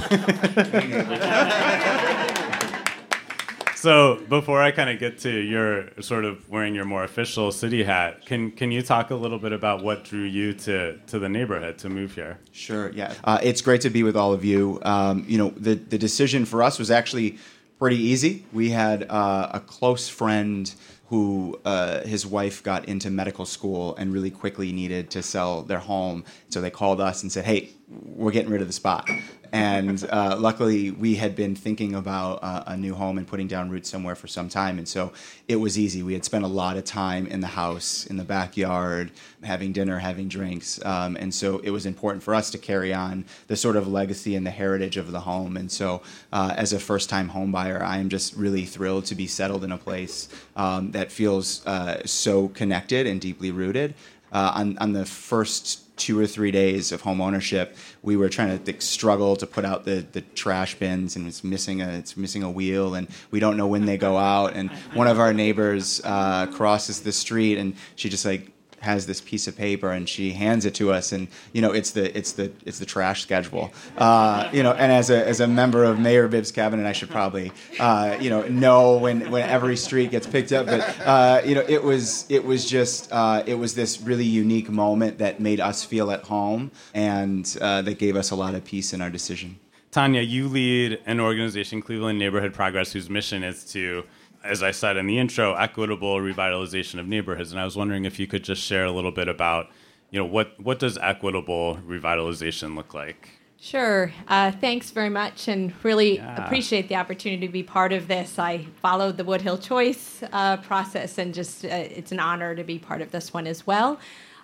[3.75, 7.83] so before I kind of get to your sort of wearing your more official city
[7.83, 11.29] hat, can can you talk a little bit about what drew you to to the
[11.29, 12.39] neighborhood to move here?
[12.51, 12.91] Sure.
[12.91, 14.79] Yeah, uh, it's great to be with all of you.
[14.83, 17.37] Um, you know, the the decision for us was actually
[17.77, 18.45] pretty easy.
[18.51, 20.73] We had uh, a close friend
[21.09, 25.79] who uh, his wife got into medical school and really quickly needed to sell their
[25.79, 26.23] home.
[26.49, 29.09] So they called us and said, "Hey, we're getting rid of the spot."
[29.51, 33.69] And uh, luckily, we had been thinking about uh, a new home and putting down
[33.69, 34.77] roots somewhere for some time.
[34.77, 35.11] And so
[35.47, 36.03] it was easy.
[36.03, 39.11] We had spent a lot of time in the house, in the backyard,
[39.43, 40.83] having dinner, having drinks.
[40.85, 44.35] Um, and so it was important for us to carry on the sort of legacy
[44.35, 45.57] and the heritage of the home.
[45.57, 49.15] And so, uh, as a first time home buyer, I am just really thrilled to
[49.15, 53.95] be settled in a place um, that feels uh, so connected and deeply rooted.
[54.31, 58.57] Uh, on, on the first two or three days of home ownership, we were trying
[58.57, 62.17] to like, struggle to put out the, the trash bins, and it's missing a it's
[62.17, 64.53] missing a wheel, and we don't know when they go out.
[64.53, 69.21] And one of our neighbors uh, crosses the street, and she just like has this
[69.21, 72.33] piece of paper and she hands it to us and you know it's the it's
[72.33, 75.99] the it's the trash schedule uh, you know and as a as a member of
[75.99, 80.27] Mayor Bibb's cabinet I should probably uh, you know know when when every street gets
[80.27, 84.01] picked up but uh, you know it was it was just uh, it was this
[84.01, 88.35] really unique moment that made us feel at home and uh, that gave us a
[88.35, 89.59] lot of peace in our decision.
[89.91, 94.03] Tania, you lead an organization, Cleveland Neighborhood Progress, whose mission is to
[94.49, 97.51] as I said in the intro, equitable revitalization of neighborhoods.
[97.51, 99.69] And I was wondering if you could just share a little bit about,
[100.11, 103.29] you know, what what does equitable revitalization look like?
[103.61, 104.11] Sure.
[104.27, 106.45] Uh, thanks very much, and really Yeah.
[106.45, 108.39] appreciate the opportunity to be part of this.
[108.39, 112.79] I followed the Woodhill Choice uh, process, and just uh, it's an honor to be
[112.79, 113.99] part of this one as well.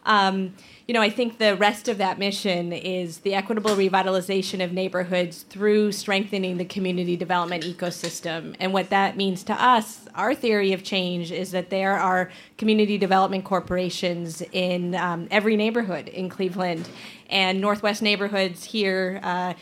[0.06, 0.54] Um,
[0.88, 5.42] you know, I think the rest of that mission is the equitable revitalization of neighborhoods
[5.42, 8.56] through strengthening the community development ecosystem.
[8.60, 13.00] And what that means to us, our theory of change is that there are community
[13.00, 16.88] development corporations in um, every neighborhood in Cleveland.
[17.32, 19.20] And Northwest neighborhoods here.
[19.24, 19.54] Uh,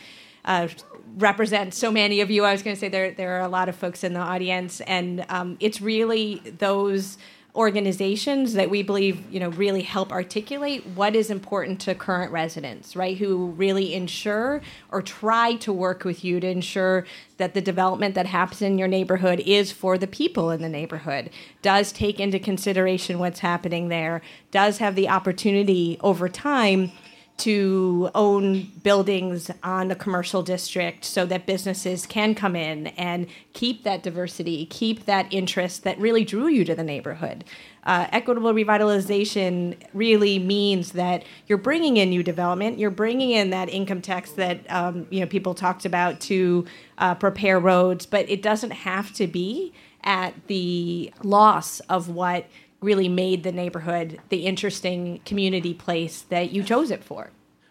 [0.44, 0.68] uh,
[1.16, 2.44] represent so many of you.
[2.44, 4.82] I was going to say there there are a lot of folks in the audience,
[4.82, 7.16] and um, it's really those
[7.54, 12.96] organizations that we believe you know really help articulate what is important to current residents
[12.96, 18.16] right who really ensure or try to work with you to ensure that the development
[18.16, 21.30] that happens in your neighborhood is for the people in the neighborhood
[21.62, 26.90] does take into consideration what's happening there does have the opportunity over time
[27.36, 33.82] to own buildings on the commercial district so that businesses can come in and keep
[33.82, 37.44] that diversity, keep that interest that really drew you to the neighborhood.
[37.82, 43.68] Uh, equitable revitalization really means that you're bringing in new development, you're bringing in that
[43.68, 46.64] income tax that um, you know people talked about to
[46.98, 49.72] uh, prepare roads, but it doesn't have to be
[50.04, 52.46] at the loss of what
[52.84, 57.30] really made the neighborhood the interesting community place that you chose it for.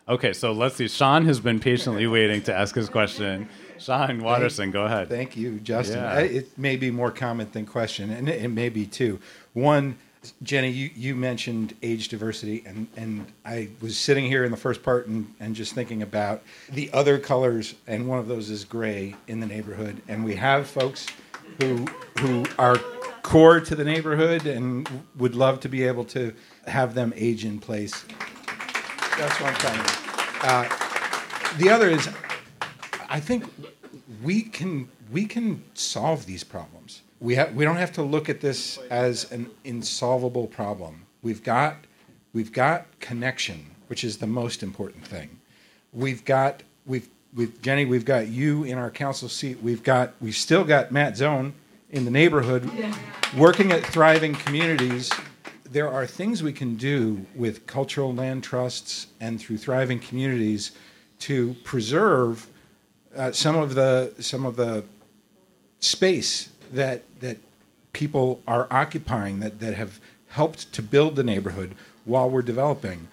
[0.10, 0.90] Okay, so let's see.
[0.90, 3.48] Sean has been patiently waiting to ask his question.
[3.80, 5.08] Sean Watterson, go ahead.
[5.08, 6.00] Thank you, Justin.
[6.00, 6.12] Yeah.
[6.12, 9.20] I, it may be more comment than question, and it, it may be two.
[9.54, 9.98] One,
[10.42, 14.84] Jenny, you, you mentioned age diversity, and, and I was sitting here in the first
[14.84, 19.16] part and, and just thinking about the other colors, and one of those is gray
[19.28, 20.02] in the neighborhood.
[20.10, 21.08] And we have folks
[21.60, 21.86] who,
[22.20, 22.78] who are
[23.24, 26.34] core to the neighborhood and would love to be able to
[26.68, 28.06] have them age in place.
[29.18, 30.04] That's trying to
[30.44, 32.10] uh, The other is,
[33.10, 33.46] I think
[34.22, 37.02] we can we can solve these problems.
[37.20, 41.06] We have we don't have to look at this as an insolvable problem.
[41.22, 41.78] We've got
[42.34, 45.40] we've got connection, which is the most important thing.
[45.94, 49.62] We've got we've we've Jenny, we've got you in our council seat.
[49.62, 51.54] We've got we've still got Matt Zone
[51.94, 52.70] in the neighborhood
[53.38, 55.12] working at thriving communities.
[55.64, 60.72] There are things we can do with cultural land trusts and through thriving communities
[61.20, 62.48] to preserve
[63.16, 64.84] uh, some of the some of the
[65.80, 67.38] space that that
[67.94, 71.76] people are occupying that, that have helped to build the neighborhood
[72.06, 73.08] while we're developing.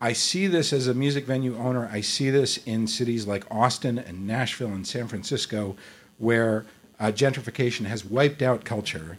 [0.00, 1.88] I see this as a music venue owner.
[1.90, 5.76] I see this in cities like Austin and Nashville and San Francisco,
[6.18, 6.66] where
[7.00, 9.18] uh, gentrification has wiped out culture.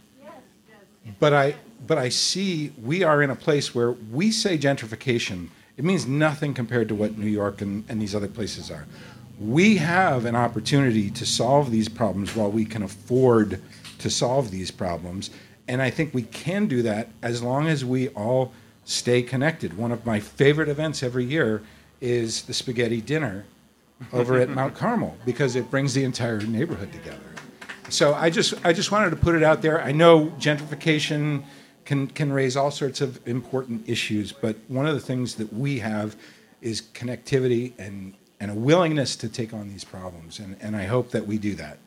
[1.20, 1.54] But I
[1.86, 5.48] but I see we are in a place where we say gentrification.
[5.76, 8.86] It means nothing compared to what New York and, and these other places are.
[9.38, 13.60] We have an opportunity to solve these problems while we can afford
[13.98, 15.30] to solve these problems.
[15.68, 18.52] And I think we can do that as long as we all
[18.84, 19.76] stay connected.
[19.76, 21.62] One of my favorite events every year
[22.00, 23.44] is the spaghetti dinner
[24.12, 27.18] over at Mount Carmel because it brings the entire neighborhood together.
[27.88, 29.80] So I just I just wanted to put it out there.
[29.80, 31.44] I know gentrification
[31.84, 35.78] can can raise all sorts of important issues, but one of the things that we
[35.78, 36.16] have
[36.60, 41.10] is connectivity and and a willingness to take on these problems, and, and I hope
[41.12, 41.78] that we do that.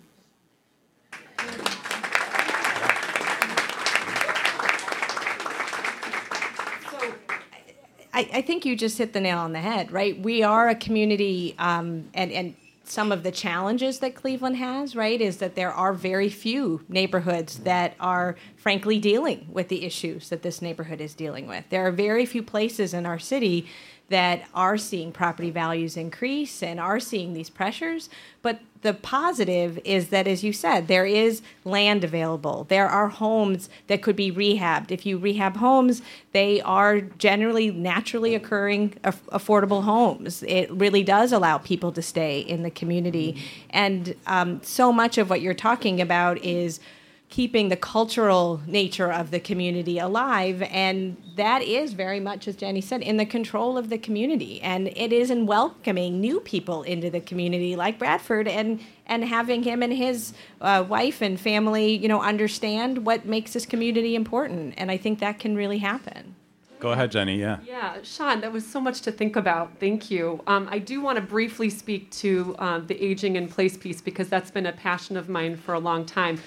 [8.11, 10.19] I, I think you just hit the nail on the head, right?
[10.19, 12.55] We are a community, um, and and
[12.89, 17.59] some of the challenges that Cleveland has, right, is that there are very few neighborhoods
[17.59, 21.65] that are frankly dealing with the issues that this neighborhood is dealing with.
[21.69, 23.67] There are very few places in our city
[24.09, 28.09] that are seeing property values increase and are seeing these pressures.
[28.41, 32.65] But the positive is that, as you said, there is land available.
[32.69, 34.91] There are homes that could be rehabbed.
[34.91, 40.43] If you rehab homes, they are generally naturally occurring aff- affordable homes.
[40.43, 43.35] It really does allow people to stay in the community.
[43.69, 46.79] And um, so much of what you're talking about is
[47.29, 52.81] keeping the cultural nature of the community alive and that is very much as jenny
[52.81, 57.09] said in the control of the community and it is in welcoming new people into
[57.09, 62.07] the community like bradford and and having him and his uh, wife and family you
[62.07, 66.35] know understand what makes this community important and i think that can really happen
[66.79, 67.37] Go ahead, Jenny.
[67.37, 67.59] Yeah.
[67.65, 69.77] Yeah, Sean, that was so much to think about.
[69.81, 70.41] Thank you.
[70.47, 74.29] Um, I do want to briefly speak to uh, the aging in place piece because
[74.29, 76.39] that's been a passion of mine for a long time.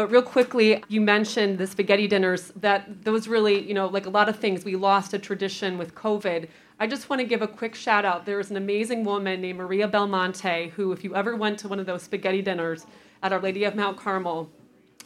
[0.00, 2.54] But real quickly, you mentioned the spaghetti dinners.
[2.56, 5.94] That those really, you know, like a lot of things, we lost a tradition with
[5.94, 6.48] COVID.
[6.78, 8.24] I just want to give a quick shout out.
[8.24, 11.78] There is an amazing woman named Maria Belmonte who, if you ever went to one
[11.78, 12.86] of those spaghetti dinners
[13.22, 14.48] at Our Lady of Mount Carmel,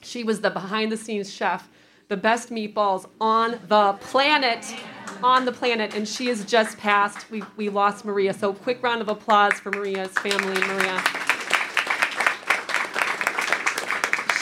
[0.01, 1.69] she was the behind the scenes chef,
[2.07, 4.77] the best meatballs on the planet.
[5.25, 7.29] On the planet, and she has just passed.
[7.33, 8.33] We, we lost Maria.
[8.33, 11.34] So, quick round of applause for Maria's family, Maria.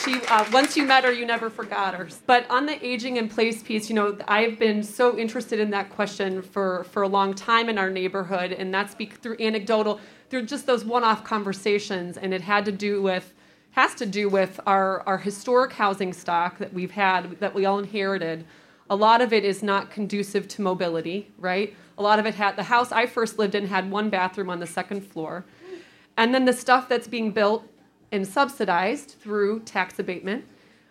[0.04, 2.08] She uh, once you met her you never forgot her.
[2.26, 5.90] But on the aging in place piece you know i've been so interested in that
[5.90, 10.00] question for for a long time in our neighborhood and that's be, through anecdotal
[10.30, 13.34] through just those one-off conversations and it had to do with
[13.72, 17.78] has to do with our our historic housing stock that we've had that we all
[17.78, 18.44] inherited.
[18.90, 21.74] A lot of it is not conducive to mobility right?
[21.98, 24.58] A lot of it had the house i first lived in had one bathroom on
[24.58, 25.44] the second floor
[26.16, 27.66] and then the stuff that's being built
[28.12, 30.44] and subsidized through tax abatement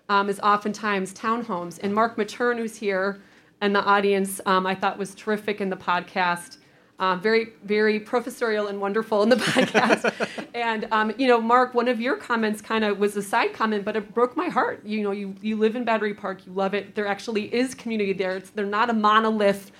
[0.10, 1.80] um, is oftentimes townhomes.
[1.82, 3.22] And Mark Matern, who's here
[3.62, 6.58] and the audience, um, I thought was terrific in the podcast.
[7.00, 10.14] Um, very, very professorial and wonderful in the podcast.
[10.54, 13.86] and um, you know, Mark, one of your comments kind of was a side comment,
[13.86, 14.86] but it broke my heart.
[14.86, 16.94] You know, you you live in Battery Park, you love it.
[16.94, 18.38] There actually is community there.
[18.38, 19.72] It's, they're not a monolith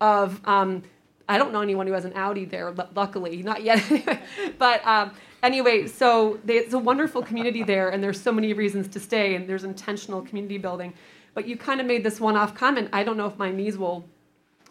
[0.00, 0.40] of.
[0.46, 0.82] Um,
[1.28, 3.82] I don't know anyone who has an Audi there, l- luckily, not yet.
[4.58, 5.12] but um,
[5.42, 9.34] anyway, so they, it's a wonderful community there, and there's so many reasons to stay,
[9.34, 10.94] and there's intentional community building.
[11.34, 12.90] But you kind of made this one-off comment.
[12.92, 14.08] I don't know if my knees will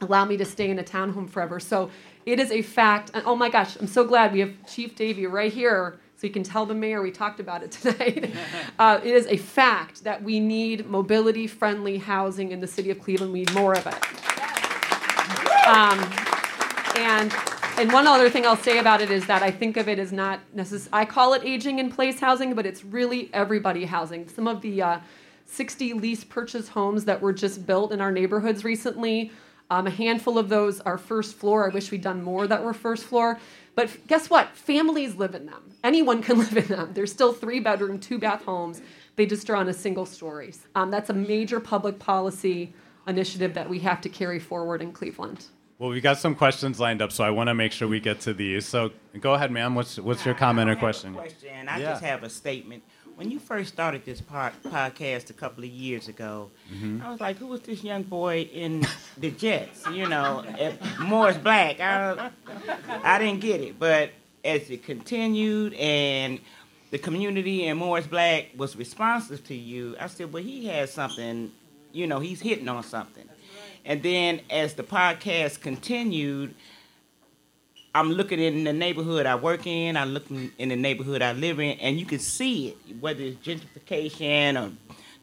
[0.02, 1.60] allow me to stay in a townhome forever.
[1.60, 1.90] So
[2.26, 3.12] it is a fact.
[3.14, 6.34] And oh my gosh, I'm so glad we have Chief Davy right here, so you
[6.34, 8.34] can tell the mayor we talked about it tonight.
[8.80, 13.34] uh, it is a fact that we need mobility-friendly housing in the city of Cleveland.
[13.34, 13.96] We need more of it.
[15.68, 16.00] Um,
[16.98, 17.34] and
[17.82, 20.12] and one other thing I'll say about it is that I think of it as
[20.12, 24.28] not necessarily, I call it aging in place housing, but it's really everybody housing.
[24.30, 25.00] Some of the uh,
[25.48, 29.32] 60 lease purchase homes that were just built in our neighborhoods recently,
[29.72, 31.66] um, a handful of those are first floor.
[31.66, 33.40] I wish we'd done more that were first floor.
[33.74, 34.56] But guess what?
[34.56, 35.72] Families live in them.
[35.84, 36.92] Anyone can live in them.
[36.94, 38.82] They're still three bedroom, two bath homes.
[39.16, 40.54] They just are on a single story.
[40.76, 42.76] Um, that's a major public policy
[43.08, 45.46] initiative that we have to carry forward in Cleveland.
[45.82, 48.20] Well, we got some questions lined up, so I want to make sure we get
[48.22, 48.68] to these.
[48.68, 49.74] So go ahead, ma'am.
[49.74, 51.16] What's what's your comment or question?
[51.16, 51.68] question.
[51.68, 51.90] I Yeah.
[51.90, 52.84] just have a statement.
[53.16, 57.04] When you first started this pod- podcast a couple of years ago, Mhm.
[57.04, 58.86] I was like, "Who was this young boy in
[59.18, 61.80] the Jets?" You know, if Morris Black.
[61.80, 62.30] I,
[63.04, 64.12] I didn't get it, but
[64.46, 66.40] as it continued and
[66.92, 71.52] the community and Morris Black was responsive to you, I said, "Well, he has something.
[71.92, 73.28] You know, he's hitting on something."
[73.86, 76.54] And then as the podcast continued,
[77.94, 81.60] I'm looking in the neighborhood I work in, I'm looking in the neighborhood I live
[81.60, 84.72] in, and you can see it, whether it's gentrification or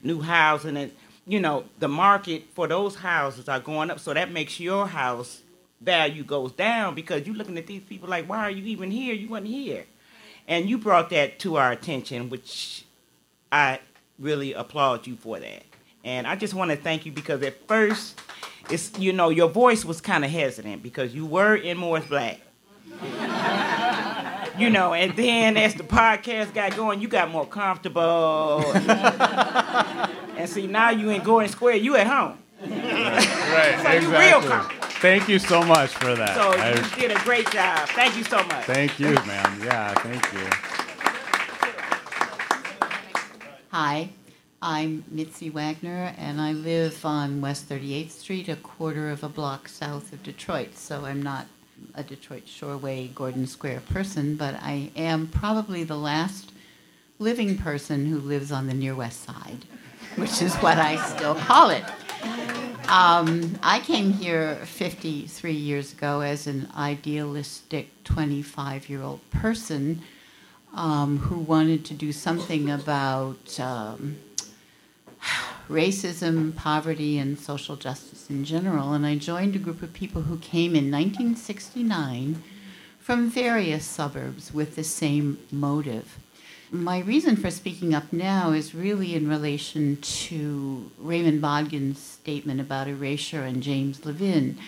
[0.02, 0.92] new housing, and
[1.26, 4.00] you know, the market for those houses are going up.
[4.00, 5.42] So that makes your house
[5.80, 9.14] value goes down because you're looking at these people like, why are you even here?
[9.14, 9.84] You wasn't here.
[10.48, 12.86] And you brought that to our attention, which
[13.52, 13.80] I
[14.18, 15.62] really applaud you for that.
[16.02, 18.20] And I just want to thank you because at first,
[18.70, 22.40] it's you know your voice was kind of hesitant because you were in Morris Black.
[24.58, 28.64] you know, and then as the podcast got going, you got more comfortable.
[30.36, 32.38] and see, now you in Gordon Square, you at home.
[32.60, 34.48] Right, So you real exactly.
[34.48, 34.88] comfortable.
[35.00, 36.34] Thank you so much for that.
[36.34, 37.88] So I- you did a great job.
[37.90, 38.64] Thank you so much.
[38.64, 39.60] thank you, ma'am.
[39.64, 40.48] Yeah, thank you.
[43.70, 44.08] Hi,
[44.60, 49.68] I'm Mitzi Wagner, and I live on West 38th Street, a quarter of a block
[49.68, 50.76] south of Detroit.
[50.76, 51.46] So I'm not
[51.94, 56.50] a Detroit Shoreway Gordon Square person, but I am probably the last
[57.20, 59.64] living person who lives on the near west side,
[60.16, 61.84] which is what I still call it.
[62.88, 70.02] Um, I came here 53 years ago as an idealistic 25 year old person
[70.74, 74.16] um, who wanted to do something about um,
[75.68, 78.92] racism, poverty, and social justice in general.
[78.92, 82.42] And I joined a group of people who came in 1969
[82.98, 86.18] from various suburbs with the same motive.
[86.70, 92.88] My reason for speaking up now is really in relation to Raymond Bodkin's statement about
[92.88, 94.58] erasure and James Levin.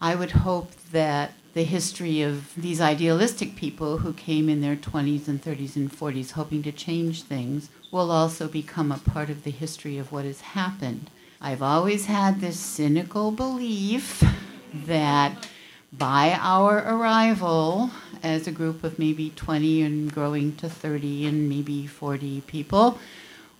[0.00, 5.28] I would hope that the history of these idealistic people who came in their 20s
[5.28, 9.50] and 30s and 40s hoping to change things will also become a part of the
[9.52, 11.10] history of what has happened.
[11.40, 14.24] I've always had this cynical belief
[14.72, 15.46] that
[15.92, 17.90] by our arrival
[18.22, 22.98] as a group of maybe 20 and growing to 30 and maybe 40 people,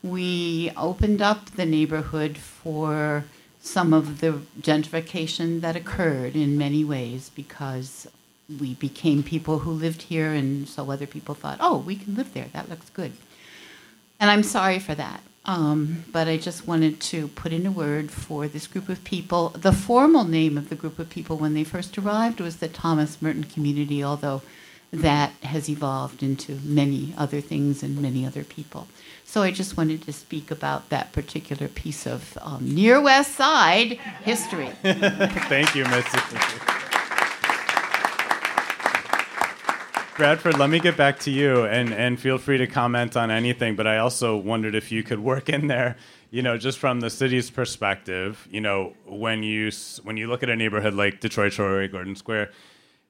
[0.02, 3.24] we opened up the neighborhood for
[3.60, 8.08] some of the gentrification that occurred in many ways because
[8.60, 12.34] we became people who lived here, and so other people thought, oh, we can live
[12.34, 12.48] there.
[12.52, 13.12] That looks good.
[14.22, 15.20] And I'm sorry for that.
[15.46, 19.48] Um, but I just wanted to put in a word for this group of people.
[19.48, 23.20] The formal name of the group of people when they first arrived was the Thomas
[23.20, 24.42] Merton Community, although
[24.92, 28.86] that has evolved into many other things and many other people.
[29.24, 33.98] So I just wanted to speak about that particular piece of um, near West Side
[34.22, 34.70] history.
[34.82, 36.18] Thank you, Mitzi.
[40.22, 43.74] Bradford, let me get back to you, and, and feel free to comment on anything.
[43.74, 45.96] But I also wondered if you could work in there,
[46.30, 48.46] you know, just from the city's perspective.
[48.48, 49.72] You know, when you
[50.04, 52.52] when you look at a neighborhood like Detroit Shore, Gordon Square,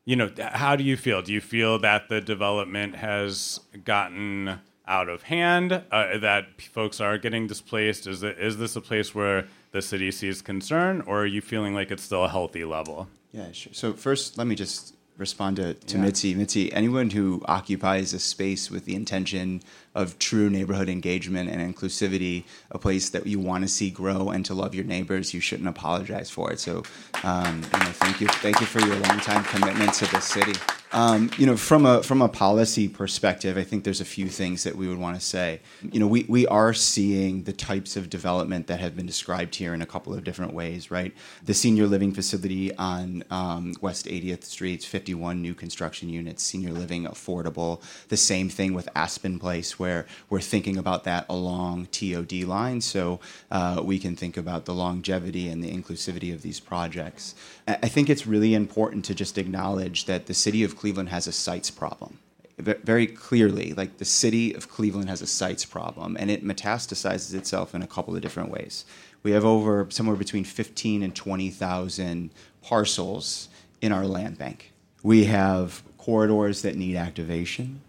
[0.07, 1.21] you know, how do you feel?
[1.21, 5.83] Do you feel that the development has gotten out of hand?
[5.93, 8.07] Uh, that folks are getting displaced?
[8.07, 11.75] Is it is this a place where the city sees concern, or are you feeling
[11.75, 13.07] like it's still a healthy level?
[13.33, 13.75] Yeah, sure.
[13.75, 16.05] So first, let me just respond to, to Yeah.
[16.05, 16.35] Mitzi.
[16.35, 19.62] Mitzi, anyone who occupies a space with the intention
[19.95, 24.45] of true neighborhood engagement and inclusivity, a place that you want to see grow and
[24.45, 26.61] to love your neighbors, you shouldn't apologize for it.
[26.61, 26.83] So,
[27.23, 30.59] um, you know, thank you, thank you for your longtime commitment to the city.
[30.95, 34.62] Um, you know, from a from a policy perspective, I think there's a few things
[34.64, 35.61] that we would want to say.
[35.80, 39.72] You know, we, we are seeing the types of development that have been described here
[39.72, 41.14] in a couple of different ways, right?
[41.45, 47.05] The senior living facility on um, West 80th Street, 51 new construction units, senior living
[47.05, 47.80] affordable.
[48.09, 53.18] The same thing with Aspen Place, where we're thinking about that along TOD line, so
[53.51, 57.34] uh, we can think about the longevity and the inclusivity of these projects.
[57.67, 61.33] I think it's really important to just acknowledge that the city of Cleveland has a
[61.33, 62.19] sites problem
[62.63, 67.75] very clearly, like the city of Cleveland has a sites problem, and it metastasizes itself
[67.75, 68.85] in a couple of different ways.
[69.23, 72.31] We have over somewhere between 15 and 20,000
[72.63, 73.49] parcels
[73.81, 74.73] in our land bank.
[75.03, 77.81] We have corridors that need activation.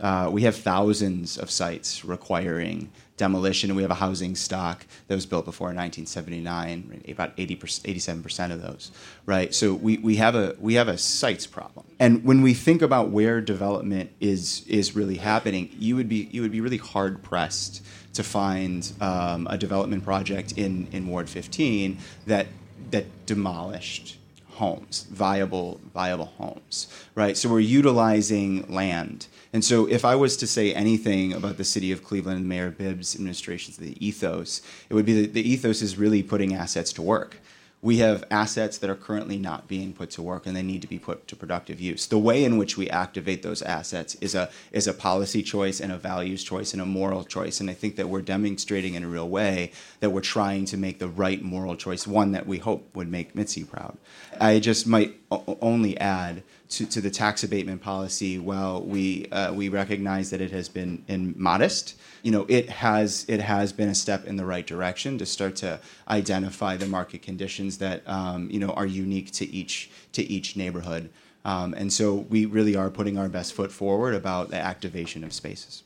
[0.00, 2.90] Uh, we have thousands of sites requiring
[3.22, 8.50] demolition, and we have a housing stock that was built before 1979, about 80 87%
[8.50, 8.90] of those,
[9.26, 9.54] right?
[9.54, 11.86] So we, we, have a, we have a sites problem.
[12.00, 16.42] And when we think about where development is, is really happening, you would, be, you
[16.42, 21.98] would be really hard pressed to find um, a development project in, in Ward 15
[22.26, 22.48] that,
[22.90, 24.18] that demolished
[24.54, 27.36] homes, viable, viable homes, right?
[27.36, 29.28] So we're utilizing land.
[29.52, 32.70] And so if I was to say anything about the city of Cleveland and Mayor
[32.70, 37.02] Bibb's administration's the ethos, it would be that the ethos is really putting assets to
[37.02, 37.36] work.
[37.82, 40.88] We have assets that are currently not being put to work and they need to
[40.88, 42.06] be put to productive use.
[42.06, 45.90] The way in which we activate those assets is a is a policy choice and
[45.90, 47.60] a values choice and a moral choice.
[47.60, 51.00] And I think that we're demonstrating in a real way that we're trying to make
[51.00, 53.98] the right moral choice, one that we hope would make Mitzi proud.
[54.40, 55.21] I just might
[55.60, 60.50] only add to, to the tax abatement policy, while we uh, we recognize that it
[60.50, 64.46] has been in modest, you know, it has it has been a step in the
[64.46, 69.30] right direction to start to identify the market conditions that um, you know are unique
[69.32, 71.10] to each to each neighborhood,
[71.44, 75.32] um, and so we really are putting our best foot forward about the activation of
[75.32, 75.82] spaces.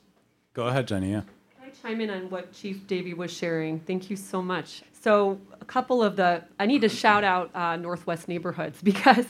[0.55, 1.11] Go ahead, Jenny.
[1.11, 1.23] Yeah.
[1.61, 3.81] Can I chime in on what Chief Davy was sharing?
[3.81, 4.83] Thank you so much.
[5.07, 9.27] So, a couple of the, I need to shout out uh, Northwest neighborhoods because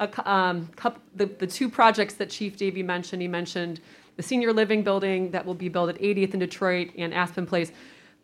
[0.00, 3.82] a, um, couple, the, the two projects that Chief Davy mentioned, he mentioned
[4.16, 7.72] the senior living building that will be built at 80th in Detroit and Aspen Place.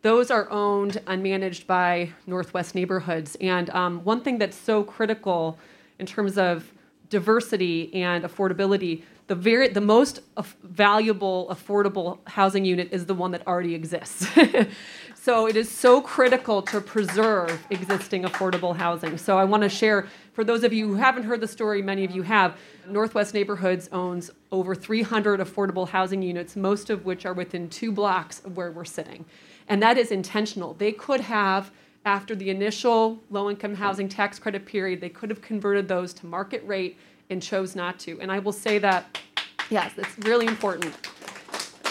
[0.01, 3.37] Those are owned and managed by Northwest neighborhoods.
[3.39, 5.59] And um, one thing that's so critical
[5.99, 6.73] in terms of
[7.11, 13.29] diversity and affordability, the very the most af- valuable affordable housing unit is the one
[13.29, 14.27] that already exists.
[15.25, 19.17] so it is so critical to preserve existing affordable housing.
[19.17, 22.05] So I want to share for those of you who haven't heard the story, many
[22.05, 22.55] of you have.
[22.87, 28.45] Northwest Neighborhoods owns over 300 affordable housing units, most of which are within two blocks
[28.45, 29.25] of where we're sitting.
[29.67, 30.75] And that is intentional.
[30.75, 31.71] They could have
[32.05, 36.27] after the initial low income housing tax credit period, they could have converted those to
[36.27, 36.99] market rate
[37.31, 38.21] and chose not to.
[38.21, 39.17] And I will say that,
[39.71, 40.93] yes, it's really important.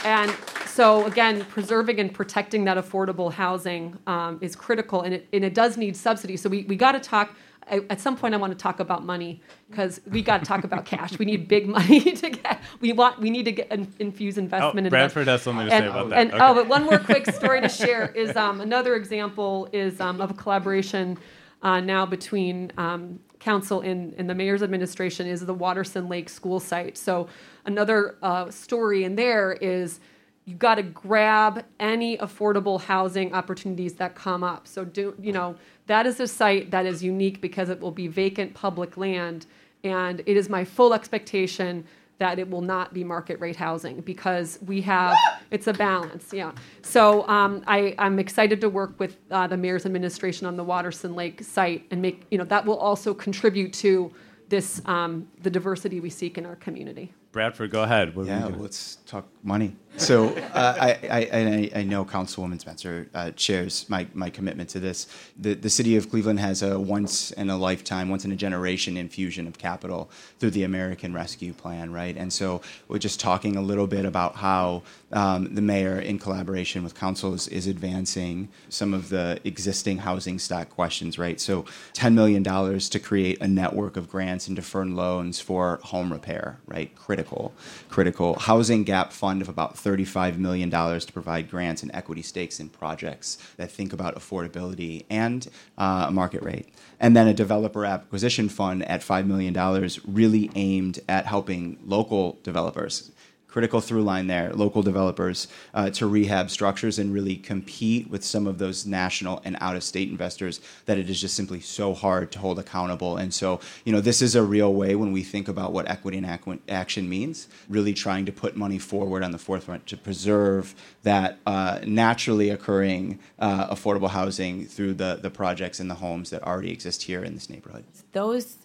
[0.04, 0.30] And
[0.74, 5.54] so, again, preserving and protecting that affordable housing um, is critical, and it, and it
[5.54, 6.36] does need subsidy.
[6.36, 7.36] So, we, we got to talk.
[7.70, 10.64] I, at some point, I want to talk about money because we got to talk
[10.64, 11.16] about cash.
[11.16, 12.60] We need big money to get.
[12.80, 13.20] We want.
[13.20, 14.88] We need to get in, infuse investment.
[14.88, 16.18] in Bradford has something to say and, about that.
[16.18, 16.44] And Okay.
[16.44, 20.32] oh, but one more quick story to share is um, another example is um, of
[20.32, 21.16] a collaboration
[21.62, 26.58] uh, now between um, council and, and the mayor's administration is the Watterson Lake school
[26.58, 26.98] site.
[26.98, 27.28] So
[27.64, 30.00] another uh, story in there is
[30.46, 34.66] you got to grab any affordable housing opportunities that come up.
[34.68, 38.08] So do you know that is a site that is unique because it will be
[38.08, 39.46] vacant public land,
[39.82, 41.84] and it is my full expectation
[42.18, 45.16] that it will not be market rate housing because we have
[45.50, 46.32] it's a balance.
[46.32, 46.52] Yeah.
[46.82, 51.14] So um, I, I'm excited to work with uh, the mayor's administration on the Watterson
[51.14, 54.12] Lake site and make you know that will also contribute to
[54.48, 57.12] this um, the diversity we seek in our community.
[57.32, 58.14] Bradford, go ahead.
[58.14, 59.74] What yeah, let's talk money.
[59.96, 65.06] So uh, I, I, I, know Councilwoman Spencer uh, shares my, my commitment to this.
[65.38, 68.96] The, the city of Cleveland has a once in a lifetime, once in a generation
[68.96, 72.16] infusion of capital through the American Rescue Plan, right?
[72.16, 74.82] And so we're just talking a little bit about how
[75.12, 80.40] um, the mayor, in collaboration with council, is, is advancing some of the existing housing
[80.40, 81.40] stock questions, right?
[81.40, 86.58] So $10 million to create a network of grants and deferred loans for home repair,
[86.66, 86.94] right?
[86.96, 87.54] Critical,
[87.88, 88.34] critical.
[88.40, 93.38] Housing gap fund of about $35 million to provide grants and equity stakes in projects
[93.56, 96.68] that think about affordability and uh, market rate.
[96.98, 103.12] And then a developer acquisition fund at $5 million, really aimed at helping local developers
[103.54, 108.48] critical through line there, local developers uh, to rehab structures and really compete with some
[108.48, 112.32] of those national and out of state investors that it is just simply so hard
[112.32, 113.16] to hold accountable.
[113.16, 116.18] And so, you know, this is a real way when we think about what equity
[116.18, 120.74] and action means, really trying to put money forward on the forefront to preserve
[121.04, 126.42] that uh, naturally occurring uh, affordable housing through the, the projects and the homes that
[126.42, 127.84] already exist here in this neighborhood.
[128.10, 128.56] Those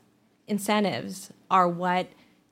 [0.47, 2.07] incentives are what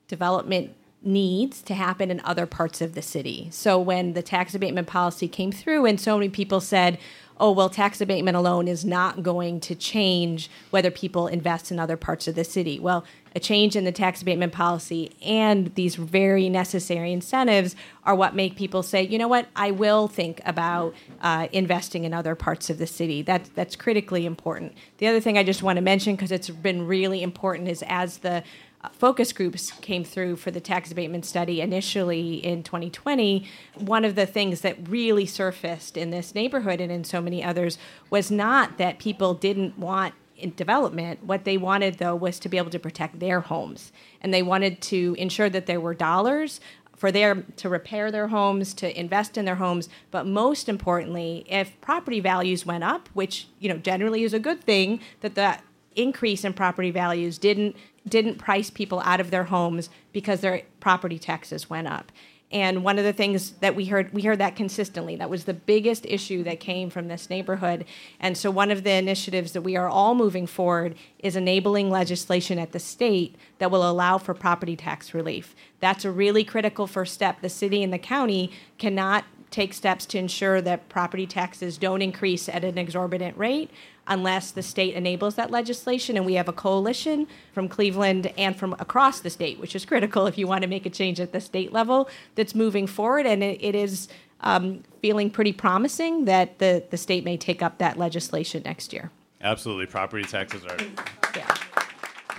[0.06, 3.48] development needs to happen in other parts of the city.
[3.52, 6.98] So when the tax abatement policy came through and so many people said,
[7.40, 11.96] oh, well, tax abatement alone is not going to change whether people invest in other
[11.96, 12.80] parts of the city.
[12.80, 13.04] Well,
[13.36, 18.56] a change in the tax abatement policy and these very necessary incentives are what make
[18.56, 22.78] people say, you know what, I will think about uh, investing in other parts of
[22.78, 23.22] the city.
[23.22, 24.74] That, that's critically important.
[24.96, 28.18] The other thing I just want to mention, because it's been really important, is as
[28.18, 28.42] the
[28.80, 34.14] Uh, focus groups came through for the tax abatement study initially in 2020, one of
[34.14, 37.76] the things that really surfaced in this neighborhood and in so many others
[38.08, 40.14] was not that people didn't want
[40.54, 41.24] development.
[41.24, 43.90] What they wanted, though, was to be able to protect their homes.
[44.20, 46.60] And they wanted to ensure that there were dollars
[46.96, 51.80] for their to repair their homes, to invest in their homes, but most importantly, if
[51.80, 55.62] property values went up, which you know generally is a good thing, that that
[55.94, 57.76] increase in property values didn't
[58.06, 62.12] didn't price people out of their homes because their property taxes went up.
[62.50, 65.16] And one of the things that we heard, we heard that consistently.
[65.16, 67.84] That was the biggest issue that came from this neighborhood.
[68.18, 72.58] And so, one of the initiatives that we are all moving forward is enabling legislation
[72.58, 75.54] at the state that will allow for property tax relief.
[75.80, 77.42] That's a really critical first step.
[77.42, 82.48] The city and the county cannot take steps to ensure that property taxes don't increase
[82.48, 83.70] at an exorbitant rate
[84.06, 86.16] unless the state enables that legislation.
[86.16, 90.26] And we have a coalition from Cleveland and from across the state, which is critical
[90.26, 93.26] if you want to make a change at the state level that's moving forward.
[93.26, 94.08] And it, it is
[94.40, 99.10] um, feeling pretty promising that the, the state may take up that legislation next year.
[99.40, 99.86] Absolutely.
[99.86, 100.78] Property taxes are.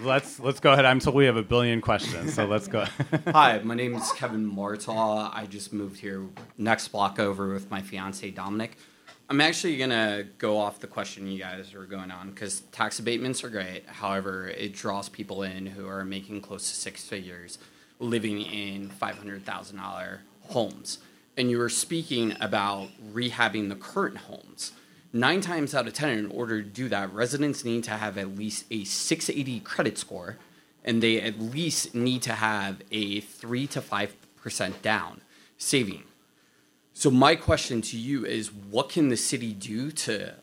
[0.01, 0.85] Let's let's go ahead.
[0.85, 2.85] I'm told we have a billion questions, so let's go.
[3.27, 5.29] Hi, my name is Kevin Martaw.
[5.33, 6.25] I just moved here
[6.57, 8.77] next block over with my fiance Dominic.
[9.29, 13.43] I'm actually gonna go off the question you guys are going on because tax abatements
[13.43, 13.87] are great.
[13.87, 17.59] However, it draws people in who are making close to six figures,
[17.99, 20.99] living in five hundred thousand dollar homes.
[21.35, 24.71] And you were speaking about rehabbing the current homes.
[25.11, 28.37] Nine times out of ten, in order to do that, residents need to have at
[28.37, 30.37] least a 680 credit score,
[30.85, 35.21] and they at least need to have a three to five percent down
[35.57, 36.03] saving
[36.99, 40.33] so my question to you is what can the city do to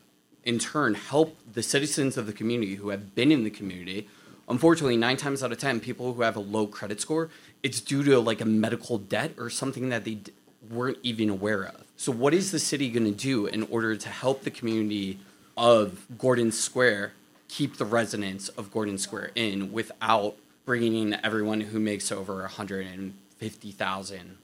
[0.42, 4.08] in turn help the citizens of the community who have been in the community?
[4.48, 7.28] Unfortunately, 9 times out of 10 people who have a low credit score,
[7.62, 10.32] it's due to like a medical debt or something that they d-
[10.70, 11.84] weren't even aware of.
[11.96, 15.18] So what is the city going to do in order to help the community
[15.56, 17.12] of Gordon Square
[17.48, 20.36] keep the residents of Gordon Square in without
[20.66, 24.38] bringing in everyone who makes over 150,000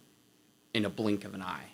[0.73, 1.65] in a blink of an eye?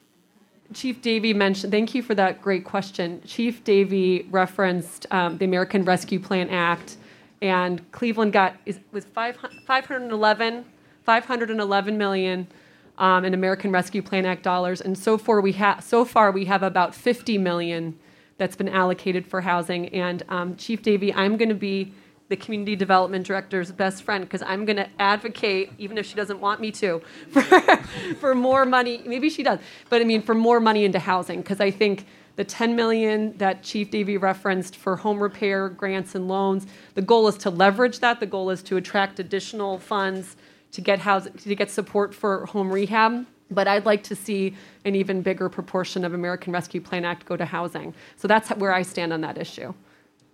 [0.74, 3.22] Chief Davy mentioned, thank you for that great question.
[3.24, 6.96] Chief Davy referenced um, the American Rescue Plan Act,
[7.40, 10.64] and Cleveland got is, was 511,
[11.04, 12.46] 511 million
[12.99, 16.44] um, in American Rescue Plan Act dollars, and so far we have so far we
[16.44, 17.99] have about 50 million
[18.36, 19.88] that's been allocated for housing.
[19.88, 21.92] And um, Chief Davy, I'm going to be
[22.28, 26.40] the community development director's best friend because I'm going to advocate, even if she doesn't
[26.40, 27.42] want me to, for,
[28.20, 29.03] for more money.
[29.05, 32.44] Maybe she does, but I mean, for more money into housing because I think the
[32.44, 37.36] 10 million that Chief davy referenced for home repair grants and loans, the goal is
[37.38, 38.20] to leverage that.
[38.20, 40.36] The goal is to attract additional funds
[40.72, 43.26] to get housing, to get support for home rehab.
[43.50, 44.54] But I'd like to see
[44.84, 47.94] an even bigger proportion of American Rescue Plan Act go to housing.
[48.16, 49.72] So that's where I stand on that issue.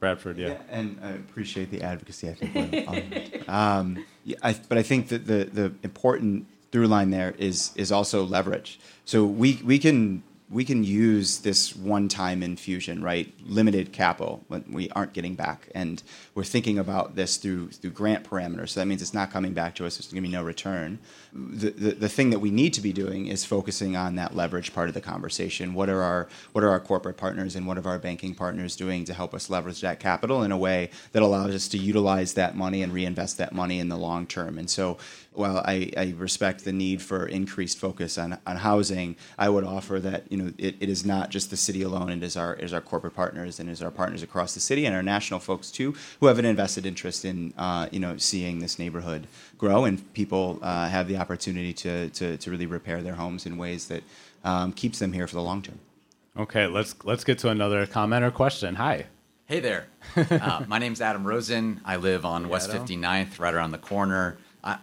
[0.01, 0.49] Bradford, yeah.
[0.49, 2.28] yeah and I appreciate the advocacy.
[2.28, 7.35] I think, um, yeah, I, but I think that the the important through line there
[7.39, 8.80] is is also leverage.
[9.05, 10.22] So we we can
[10.55, 13.35] we can use this one-time infusion, right?
[13.45, 16.01] Limited capital when we aren't getting back, and
[16.37, 18.69] we're thinking about this through through grant parameters.
[18.71, 19.97] So that means it's not coming back to us.
[19.97, 21.01] There's going to be no return.
[21.33, 24.73] The, the, the thing that we need to be doing is focusing on that leverage
[24.73, 25.75] part of the conversation.
[25.75, 29.05] What are our what are our corporate partners and what are our banking partners doing
[29.07, 32.57] to help us leverage that capital in a way that allows us to utilize that
[32.57, 34.59] money and reinvest that money in the long term?
[34.59, 34.99] And so
[35.35, 39.99] while I, I, respect the need for increased focus on, on housing, I would offer
[40.01, 42.11] that you know it, it is not just the city alone.
[42.11, 44.95] It is our is our corporate partners and is our partners across the city and
[44.95, 48.78] our national folks too who have an invested interest in uh, you know seeing this
[48.78, 49.26] neighborhood
[49.59, 53.57] grow and people uh, have the opportunity to, to, to really repair their homes in
[53.57, 54.03] ways that
[54.45, 55.78] um, keeps them here for the long term.
[56.36, 58.74] Okay, let's let's get to another comment or question.
[58.74, 59.07] Hi.
[59.47, 59.86] Hey there.
[60.16, 61.80] uh, my name's Adam Rosen.
[61.84, 62.86] I live on hey, West Adam.
[62.86, 64.38] 59th, right around the corner.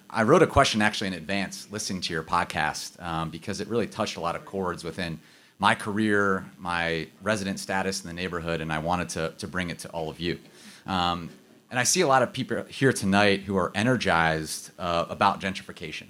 [0.09, 3.87] I, wrote a question actually in advance listening to your podcast um, because it really
[3.87, 5.19] touched a lot of chords within
[5.61, 9.77] my career, my resident status in the neighborhood, and I wanted to, to bring it
[9.79, 10.39] to all of you.
[10.87, 11.29] Um,
[11.69, 16.07] and I see a lot of people here tonight who are energized uh, about gentrification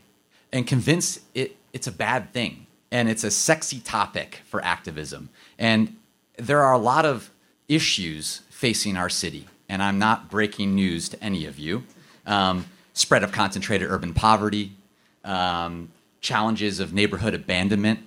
[0.53, 5.27] and convinced it, it's a bad thing and it's a sexy topic for activism.
[5.59, 5.97] And
[6.37, 7.29] there are a lot of
[7.67, 11.83] issues facing our city, and I'm not breaking news to any of you.
[12.25, 14.71] Um, spread of concentrated urban poverty,
[15.25, 15.89] um,
[16.21, 17.99] challenges of neighborhood abandonment,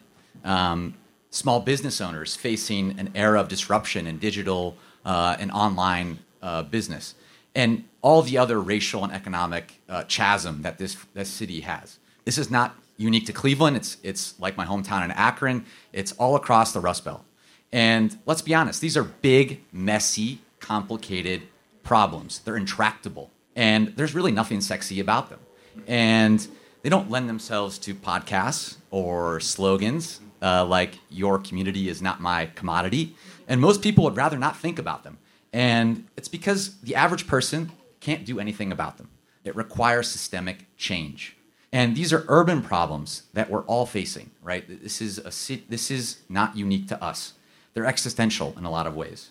[0.43, 0.95] um,
[1.35, 7.15] small business owners facing an era of disruption in digital uh, and online uh, business,
[7.55, 11.99] and all the other racial and economic uh, chasm that this, this city has.
[12.25, 13.77] This is not unique to Cleveland.
[13.77, 15.65] It's, it's like my hometown in Akron.
[15.93, 17.25] It's all across the Rust Belt.
[17.73, 21.43] And let's be honest, these are big, messy, complicated
[21.83, 22.39] problems.
[22.39, 25.41] They're intractable and there's really nothing sexy about them.
[25.87, 26.47] And
[26.83, 32.47] they don't lend themselves to podcasts or slogans uh, like "Your community is not my
[32.55, 33.17] commodity,"
[33.49, 35.19] and most people would rather not think about them.
[35.53, 37.71] And it's because the average person
[38.01, 39.09] can't do anything about them.
[39.45, 41.37] It requires systemic change.
[41.73, 44.65] And these are urban problems that we're all facing, right?
[44.69, 47.35] This is, a, this is not unique to us.
[47.73, 49.31] They're existential in a lot of ways.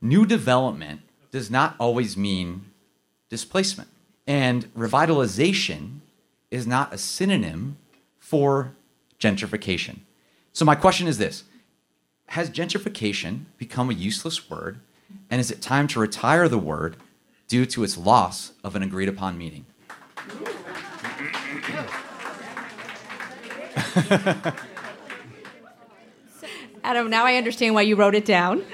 [0.00, 1.00] New development
[1.30, 2.66] does not always mean
[3.28, 3.88] displacement.
[4.26, 5.98] And revitalization
[6.50, 7.78] is not a synonym
[8.20, 8.74] for
[9.18, 10.00] gentrification.
[10.52, 11.44] So, my question is this
[12.26, 14.80] Has gentrification become a useless word?
[15.30, 16.96] And is it time to retire the word
[17.48, 19.66] due to its loss of an agreed upon meaning?
[26.84, 28.62] Adam, now I understand why you wrote it down.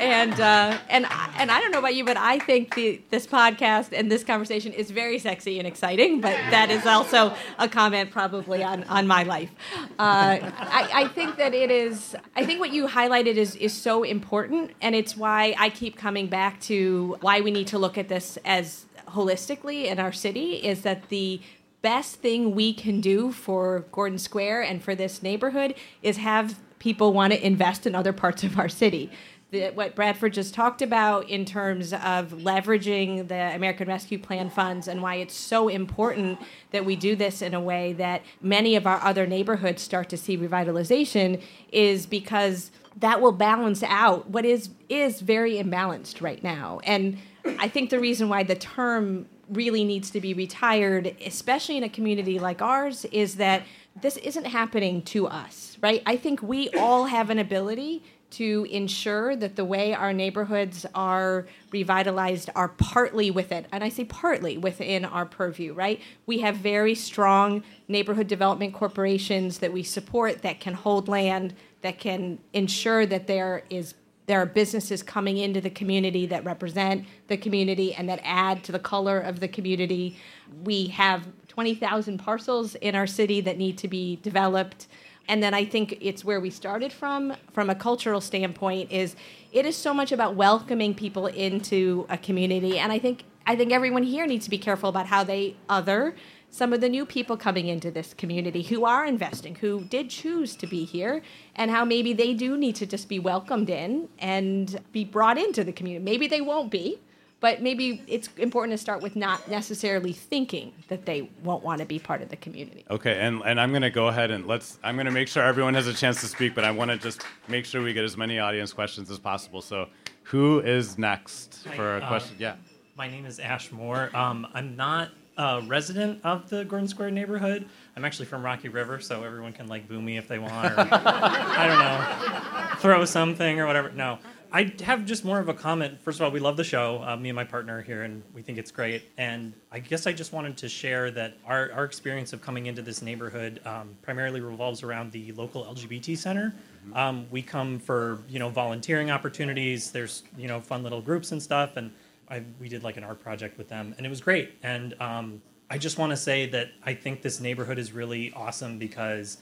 [0.00, 1.06] and uh, and
[1.44, 4.72] and I don't know about you, but I think the, this podcast and this conversation
[4.72, 6.22] is very sexy and exciting.
[6.22, 9.50] But that is also a comment probably on, on my life.
[9.98, 12.16] Uh, I, I think that it is.
[12.34, 16.28] I think what you highlighted is is so important, and it's why I keep coming
[16.28, 20.54] back to why we need to look at this as holistically in our city.
[20.54, 21.42] Is that the
[21.82, 27.12] best thing we can do for Gordon Square and for this neighborhood is have people
[27.12, 29.10] want to invest in other parts of our city
[29.50, 34.88] the, what Bradford just talked about in terms of leveraging the American Rescue Plan funds
[34.88, 36.38] and why it's so important
[36.72, 40.16] that we do this in a way that many of our other neighborhoods start to
[40.16, 41.40] see revitalization
[41.70, 46.80] is because that will balance out what is is very imbalanced right now.
[46.84, 47.18] And
[47.58, 51.88] I think the reason why the term really needs to be retired, especially in a
[51.88, 53.62] community like ours, is that
[54.00, 56.02] this isn't happening to us, right?
[56.06, 58.02] I think we all have an ability
[58.36, 64.04] to ensure that the way our neighborhoods are revitalized are partly within, and I say
[64.04, 66.00] partly within our purview, right?
[66.26, 71.98] We have very strong neighborhood development corporations that we support that can hold land, that
[71.98, 73.94] can ensure that there is
[74.26, 78.72] there are businesses coming into the community that represent the community and that add to
[78.72, 80.16] the color of the community.
[80.62, 84.86] We have 20,000 parcels in our city that need to be developed
[85.28, 89.16] And then I think it's where we started from, from a cultural standpoint, is
[89.52, 92.78] it is so much about welcoming people into a community.
[92.78, 96.14] And I think I think everyone here needs to be careful about how they other
[96.54, 100.54] some of the new people coming into this community who are investing, who did choose
[100.54, 101.20] to be here,
[101.56, 105.64] and how maybe they do need to just be welcomed in and be brought into
[105.64, 106.04] the community.
[106.04, 107.00] Maybe they won't be,
[107.44, 111.84] but maybe it's important to start with not necessarily thinking that they won't want to
[111.84, 112.86] be part of the community.
[112.90, 115.42] Okay, and, and I'm going to go ahead and let's, I'm going to make sure
[115.42, 118.02] everyone has a chance to speak, but I want to just make sure we get
[118.02, 119.60] as many audience questions as possible.
[119.60, 119.90] So,
[120.22, 122.36] who is next for a question?
[122.36, 122.56] um, yeah.
[122.96, 124.08] My name is Ash Moore.
[124.16, 127.68] Um, I'm not a resident of the Gordon Square neighborhood.
[127.94, 130.76] I'm actually from Rocky River, so everyone can like boo me if they want, or
[130.90, 133.90] I don't know, throw something or whatever.
[133.90, 134.18] No,
[134.54, 136.00] I have just more of a comment.
[136.00, 137.02] First of all, we love the show.
[137.02, 139.02] Uh, me and my partner are here, and we think it's great.
[139.18, 142.80] And I guess I just wanted to share that our, our experience of coming into
[142.80, 146.54] this neighborhood um, primarily revolves around the local LGBT center.
[146.94, 149.90] Um, we come for you know volunteering opportunities.
[149.90, 151.90] There's you know fun little groups and stuff, and
[152.30, 154.52] I, we did like an art project with them, and it was great.
[154.62, 158.78] And um, I just want to say that I think this neighborhood is really awesome
[158.78, 159.38] because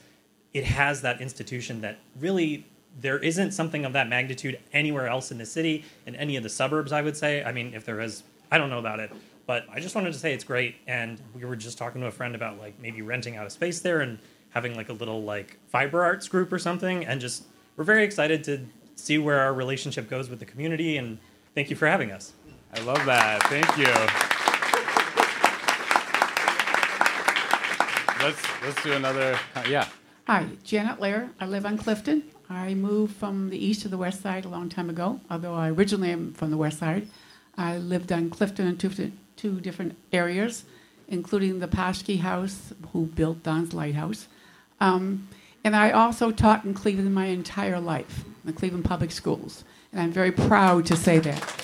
[0.55, 2.67] it has that institution that really
[3.01, 6.49] there isn't something of that magnitude anywhere else in the city in any of the
[6.49, 6.93] suburbs.
[6.93, 7.43] I would say.
[7.43, 9.13] I mean, if there is, I don't know about it,
[9.47, 10.77] but I just wanted to say it's great.
[10.87, 13.81] And we were just talking to a friend about like maybe renting out a space
[13.81, 14.19] there and
[14.51, 17.05] having like a little like fiber arts group or something.
[17.07, 17.45] And just
[17.77, 18.67] we're very excited to
[18.97, 20.97] see where our relationship goes with the community.
[20.99, 21.19] And
[21.55, 22.33] thank you for having us.
[22.75, 23.43] I love that.
[23.45, 23.93] Thank you.
[28.23, 29.39] Let's let's do another.
[29.57, 29.89] uh, yeah.
[30.29, 31.31] Hi, Janet Lair.
[31.41, 32.23] I live on Clifton.
[32.49, 35.71] I moved from the east to the west side a long time ago, although I
[35.71, 37.09] originally am from the west side.
[37.57, 40.65] I lived on Clifton in two, two different areas,
[41.09, 44.29] including the Paschke House, who built Don's Lighthouse.
[44.81, 45.29] Um,
[45.65, 49.65] and I also taught in Cleveland my entire life, the Cleveland Public Schools.
[49.93, 51.63] And I'm very proud to say that.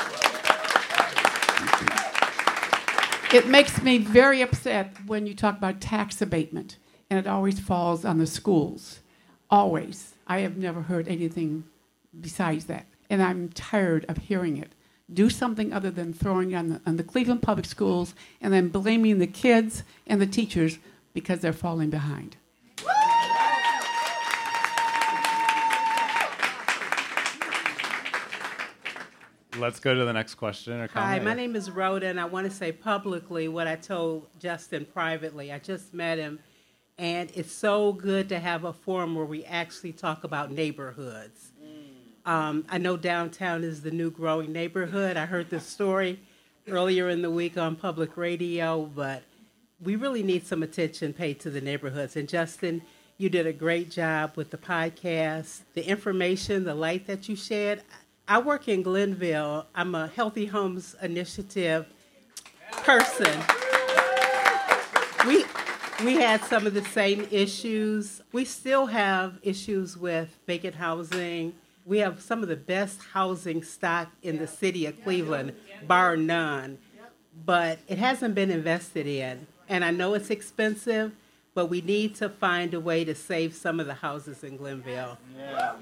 [3.33, 6.77] It makes me very upset when you talk about tax abatement,
[7.11, 9.01] and it always falls on the schools.
[9.51, 10.15] Always.
[10.31, 11.65] I have never heard anything
[12.21, 14.75] besides that, and I'm tired of hearing it.
[15.11, 19.21] Do something other than throwing on the, on the Cleveland Public Schools and then blaming
[19.21, 20.79] the kids and the teachers
[21.15, 22.37] because they're falling behind.
[29.57, 32.49] Let's go to the next question or Hi, my name is Rhoda, and I want
[32.49, 35.53] to say publicly what I told Justin privately.
[35.53, 36.39] I just met him,
[36.99, 41.53] and it's so good to have a forum where we actually talk about neighborhoods.
[42.27, 45.17] Um, I know downtown is the new growing neighborhood.
[45.17, 46.19] I heard this story
[46.69, 49.23] earlier in the week on public radio, but
[49.81, 52.17] we really need some attention paid to the neighborhoods.
[52.17, 52.83] And Justin,
[53.17, 57.83] you did a great job with the podcast, the information, the light that you shed.
[58.27, 59.67] I work in Glenville.
[59.75, 61.87] I'm a Healthy Homes Initiative
[62.73, 63.41] person.
[65.27, 65.45] We
[66.05, 68.23] we had some of the same issues.
[68.33, 71.55] We still have issues with vacant housing.
[71.85, 75.55] We have some of the best housing stock in the city of Cleveland,
[75.87, 76.79] bar none.
[77.45, 79.47] But it hasn't been invested in.
[79.69, 81.13] And I know it's expensive,
[81.55, 85.19] but we need to find a way to save some of the houses in Glenville.
[85.37, 85.75] Yeah.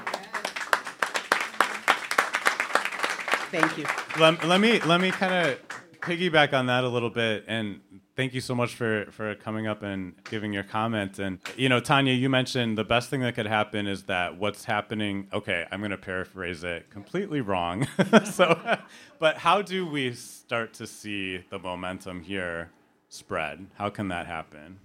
[3.51, 3.87] Thank you.
[4.19, 5.59] Let, let me let me kind of
[6.07, 7.81] piggyback on that a little bit and
[8.15, 11.19] thank you so much for for coming up and giving your comment.
[11.19, 14.65] And you know Tania you mentioned the best thing that could happen is that what's
[14.65, 17.87] happening okay I'm going to paraphrase it completely wrong.
[18.25, 18.79] So
[19.19, 22.71] but how do we start to see the momentum here
[23.09, 23.67] spread?
[23.75, 24.79] How can that happen?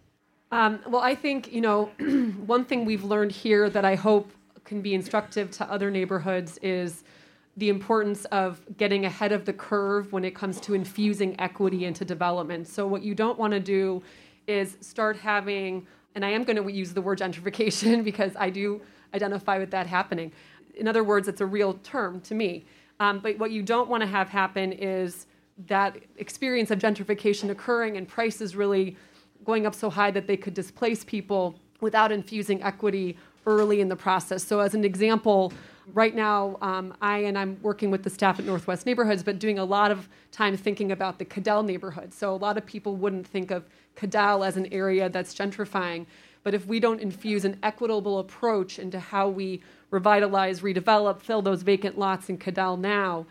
[0.51, 1.85] Um, well, I think, you know,
[2.45, 4.31] one thing we've learned here that I hope
[4.65, 7.03] can be instructive to other neighborhoods is
[7.57, 12.05] the importance of getting ahead of the curve when it comes to infusing equity into
[12.05, 12.67] development.
[12.67, 14.01] So, what you don't want to do
[14.47, 15.85] is start having,
[16.15, 18.81] and I am going to use the word gentrification because I do
[19.13, 20.31] identify with that happening.
[20.75, 22.65] In other words, it's a real term to me.
[22.99, 25.27] Um, but what you don't want to have happen is
[25.67, 28.95] that experience of gentrification occurring and prices really
[29.43, 33.95] going up so high that they could displace people without infusing equity early in the
[33.95, 34.43] process.
[34.43, 35.51] So, as an example,
[35.93, 39.59] right now, um, I and I'm working with the staff at Northwest Neighborhoods, but doing
[39.59, 42.13] a lot of time thinking about the Cudell neighborhood.
[42.13, 43.65] So, a lot of people wouldn't think of
[43.95, 46.05] Cudell as an area that's gentrifying.
[46.43, 49.61] But if we don't infuse an equitable approach into how we
[49.91, 53.27] revitalize, redevelop, fill those vacant lots in Cudell now,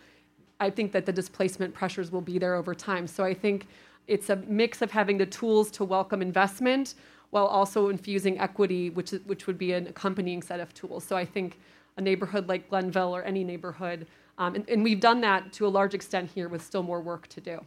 [0.61, 3.07] I think that the displacement pressures will be there over time.
[3.07, 3.67] So I think
[4.07, 6.95] it's a mix of having the tools to welcome investment
[7.31, 11.05] while also infusing equity, which which would be an accompanying set of tools.
[11.05, 11.59] So I think
[12.01, 14.07] a neighborhood like Glenville or any neighborhood,
[14.39, 17.29] um, and, and we've done that to a large extent here with still more work
[17.29, 17.61] to do.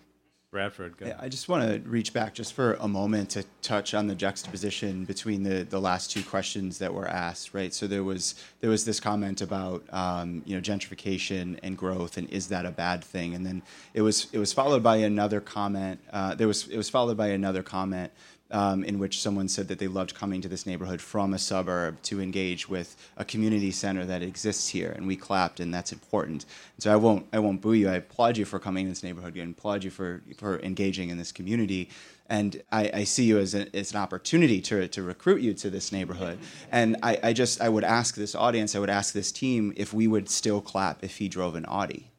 [0.54, 1.08] Bradford, go.
[1.08, 4.14] Yeah, I just want to reach back just for a moment to touch on the
[4.14, 7.74] juxtaposition between the, the last two questions that were asked, right?
[7.74, 12.30] So there was there was this comment about um, you know gentrification and growth, and
[12.30, 13.34] is that a bad thing?
[13.34, 13.64] And then
[13.96, 16.00] it was it was followed by another comment.
[16.12, 18.12] Uh, there was it was followed by another comment
[18.54, 22.02] um, in which someone said that they loved coming to this neighborhood from a suburb
[22.04, 26.46] to engage with a community center that exists here, and we clapped, and that's important.
[26.76, 27.90] And So I won't I won't boo you.
[27.90, 31.18] I applaud you for coming to this neighborhood and applaud you for for engaging in
[31.18, 31.90] this community.
[32.30, 35.70] And I, I see you as, a, as an opportunity to, to recruit you to
[35.70, 36.40] this neighborhood.
[36.72, 39.94] And I, I just I would ask this audience, I would ask this team if
[39.94, 42.12] we would still clap if he drove an Audi.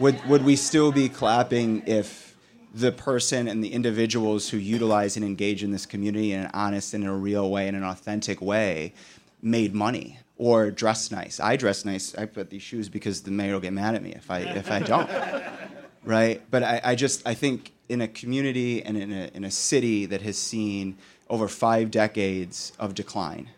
[0.00, 2.31] Would would we still be clapping if
[2.74, 6.94] the person and the individuals who utilize and engage in this community in an honest
[6.94, 8.94] and in a real way, in an authentic way,
[9.42, 11.38] made money or dressed nice.
[11.38, 12.14] I dress nice.
[12.14, 14.70] I put these shoes because the mayor will get mad at me if I if
[14.70, 15.10] I don't.
[16.04, 16.42] right?
[16.50, 20.06] But I, I just I think in a community and in a in a city
[20.06, 20.96] that has seen
[21.28, 23.50] over five decades of decline,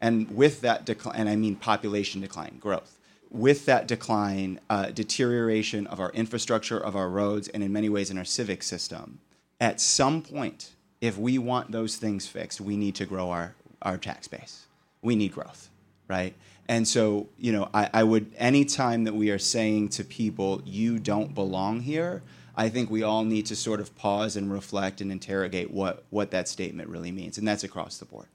[0.00, 2.93] and with that decline, and I mean population decline, growth
[3.34, 8.08] with that decline, uh, deterioration of our infrastructure, of our roads, and in many ways
[8.08, 9.18] in our civic system,
[9.60, 10.70] at some point,
[11.00, 14.66] if we want those things fixed, we need to grow our, our tax base.
[15.02, 15.68] We need growth,
[16.06, 16.34] right?
[16.68, 21.00] And so, you know, I, I would, anytime that we are saying to people, you
[21.00, 22.22] don't belong here,
[22.56, 26.30] I think we all need to sort of pause and reflect and interrogate what, what
[26.30, 27.36] that statement really means.
[27.36, 28.28] And that's across the board.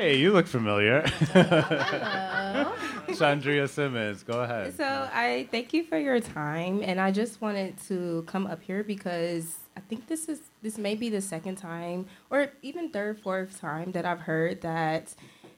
[0.00, 1.02] Hey, you look familiar.
[1.34, 2.72] Hello.
[3.08, 4.74] Chandria Simmons, go ahead.
[4.74, 8.82] So I thank you for your time, and I just wanted to come up here
[8.82, 13.60] because I think this is this may be the second time, or even third, fourth
[13.60, 15.14] time that I've heard that,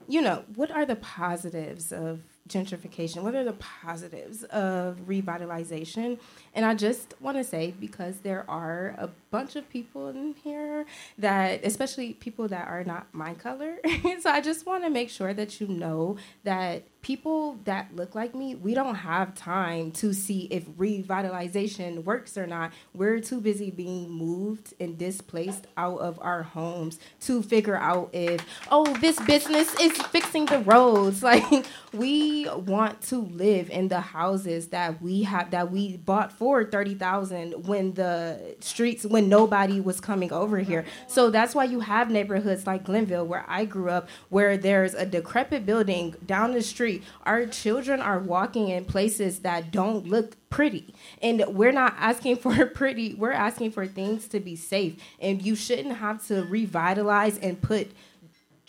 [0.08, 3.22] you know, what are the positives of gentrification?
[3.22, 6.18] What are the positives of revitalization?
[6.52, 10.86] And I just want to say, because there are a bunch of people in here
[11.18, 13.78] that, especially people that are not my color,
[14.20, 18.34] so I just want to make sure that you know that people that look like
[18.34, 22.72] me, we don't have time to see if revitalization works or not.
[22.94, 28.46] We're too busy being moved and displaced out of our homes to figure out if,
[28.70, 31.22] oh, this business is fixing the roads.
[31.32, 31.64] Like,
[31.94, 37.66] we want to live in the houses that we have, that we bought for 30,000
[37.66, 40.84] when the streets, when nobody was coming over here.
[41.06, 45.06] So that's why you have neighborhoods like Glenville, where I grew up, where there's a
[45.06, 50.94] decrepit building down the street our children are walking in places that don't look pretty.
[51.20, 54.96] And we're not asking for pretty, we're asking for things to be safe.
[55.20, 57.92] And you shouldn't have to revitalize and put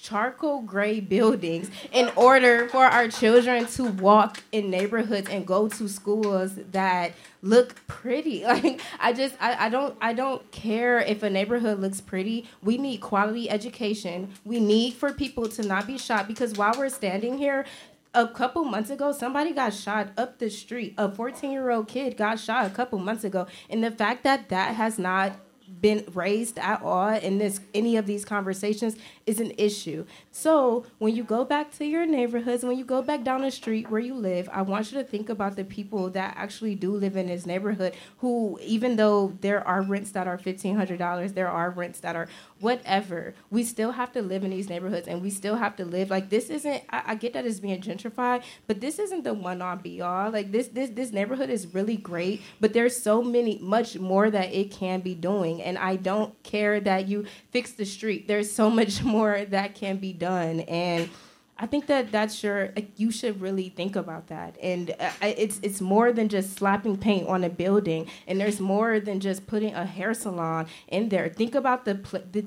[0.04, 5.88] charcoal gray buildings in order for our children to walk in neighborhoods and go to
[5.88, 11.30] schools that look pretty like i just I, I don't i don't care if a
[11.30, 16.28] neighborhood looks pretty we need quality education we need for people to not be shot
[16.28, 17.66] because while we're standing here
[18.14, 20.94] a couple months ago, somebody got shot up the street.
[21.00, 23.48] A 14 year old kid got shot a couple months ago.
[23.72, 25.34] And the fact that that has not
[25.82, 28.96] been raised at all in this any of these conversations
[29.26, 30.06] is an issue.
[30.32, 33.90] So when you go back to your neighborhoods, when you go back down the street
[33.90, 37.16] where you live, I want you to think about the people that actually do live
[37.16, 41.50] in this neighborhood who, even though there are rents that are fifteen hundred dollars, there
[41.50, 42.28] are rents that are
[42.60, 43.34] whatever.
[43.50, 46.30] We still have to live in these neighborhoods and we still have to live like
[46.30, 49.80] this isn't I, I get that it's being gentrified, but this isn't the one on
[49.80, 50.30] be all.
[50.32, 54.54] Like this this this neighborhood is really great, but there's so many much more that
[54.54, 55.63] it can be doing.
[55.64, 58.28] And I don't care that you fix the street.
[58.28, 60.62] There's so much more that can be done.
[60.62, 61.10] And
[61.56, 64.58] I think that that's your like, you should really think about that.
[64.62, 69.00] And uh, it's it's more than just slapping paint on a building, and there's more
[69.00, 71.30] than just putting a hair salon in there.
[71.30, 71.96] Think about the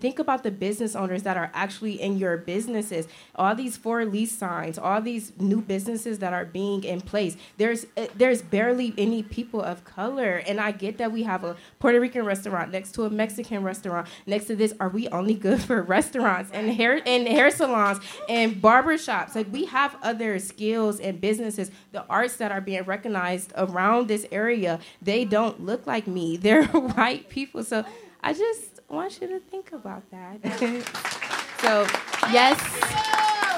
[0.01, 3.07] think about the business owners that are actually in your businesses.
[3.37, 7.37] All these for lease signs, all these new businesses that are being in place.
[7.59, 11.55] There's uh, there's barely any people of color, and I get that we have a
[11.79, 14.75] Puerto Rican restaurant next to a Mexican restaurant next to this.
[14.81, 18.96] Are we only good for restaurants and hair and hair salons and barbers?
[18.97, 19.35] Barbershops.
[19.35, 21.71] Like we have other skills and businesses.
[21.93, 26.37] The arts that are being recognized around this area, they don't look like me.
[26.47, 27.65] They're white people.
[27.65, 27.85] So
[28.23, 30.43] I just want you to think about that.
[31.61, 31.87] so
[32.33, 32.59] yes,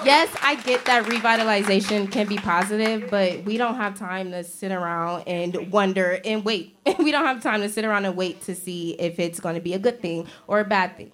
[0.04, 4.72] yes, I get that revitalization can be positive, but we don't have time to sit
[4.72, 6.76] around and wonder and wait.
[6.98, 9.60] we don't have time to sit around and wait to see if it's going to
[9.60, 11.10] be a good thing or a bad thing.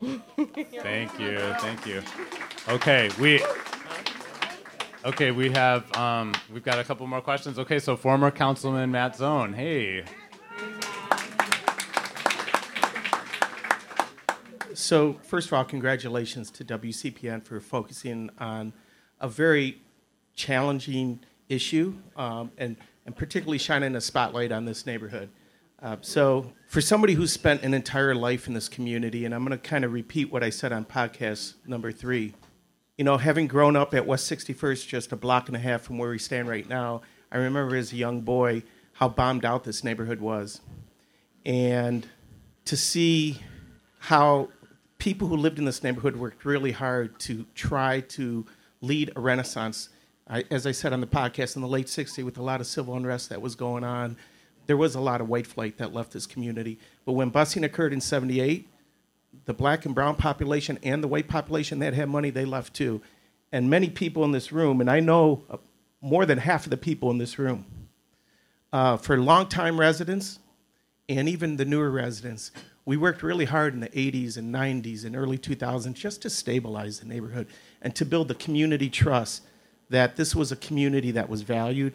[0.00, 2.02] Thank you, thank you.
[2.68, 3.42] Okay, we.
[5.04, 7.58] Okay, we have um, we've got a couple more questions.
[7.58, 10.04] Okay, so former Councilman Matt Zone, hey.
[14.74, 18.72] So, first of all, congratulations to WCPN for focusing on
[19.20, 19.82] a very
[20.34, 25.30] challenging issue um, and, and particularly shining a spotlight on this neighborhood.
[25.80, 29.56] Uh, so, for somebody who's spent an entire life in this community, and I'm going
[29.56, 32.34] to kind of repeat what I said on podcast number three,
[32.96, 35.98] you know, having grown up at West 61st, just a block and a half from
[35.98, 38.64] where we stand right now, I remember as a young boy
[38.94, 40.60] how bombed out this neighborhood was.
[41.46, 42.08] And
[42.64, 43.40] to see
[44.00, 44.48] how
[44.98, 48.44] people who lived in this neighborhood worked really hard to try to
[48.80, 49.90] lead a renaissance.
[50.28, 52.66] I, as I said on the podcast, in the late 60s, with a lot of
[52.66, 54.16] civil unrest that was going on,
[54.68, 56.78] there was a lot of white flight that left this community.
[57.06, 58.68] But when busing occurred in 78,
[59.46, 63.00] the black and brown population and the white population that had money, they left too.
[63.50, 65.56] And many people in this room, and I know uh,
[66.02, 67.64] more than half of the people in this room,
[68.70, 70.38] uh, for longtime residents
[71.08, 72.52] and even the newer residents,
[72.84, 77.00] we worked really hard in the 80s and 90s and early 2000s just to stabilize
[77.00, 77.46] the neighborhood
[77.80, 79.44] and to build the community trust
[79.88, 81.94] that this was a community that was valued.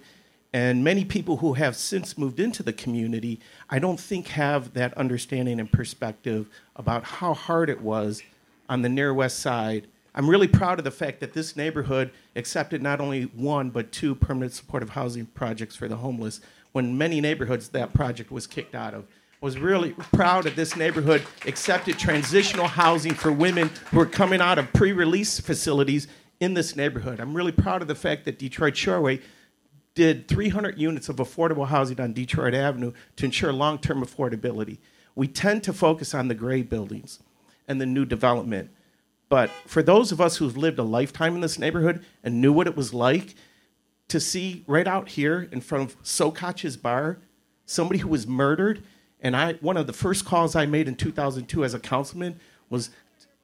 [0.53, 3.39] And many people who have since moved into the community,
[3.71, 8.21] I don't think have that understanding and perspective about how hard it was
[8.69, 9.87] on the near west side.
[10.13, 14.13] I'm really proud of the fact that this neighborhood accepted not only one, but two
[14.13, 16.39] permanent supportive housing projects for the homeless,
[16.71, 19.05] when many neighborhoods that project was kicked out of
[19.43, 24.39] I was really proud that this neighborhood accepted transitional housing for women who are coming
[24.39, 26.07] out of pre-release facilities
[26.39, 27.19] in this neighborhood.
[27.19, 29.21] I'm really proud of the fact that Detroit Shoreway
[29.95, 34.79] did 300 units of affordable housing on Detroit Avenue to ensure long-term affordability.
[35.15, 37.19] We tend to focus on the gray buildings
[37.67, 38.71] and the new development.
[39.29, 42.67] But for those of us who've lived a lifetime in this neighborhood and knew what
[42.67, 43.35] it was like
[44.07, 47.19] to see right out here in front of Sokach's bar
[47.65, 48.83] somebody who was murdered
[49.23, 52.39] and I, one of the first calls I made in 2002 as a councilman
[52.69, 52.89] was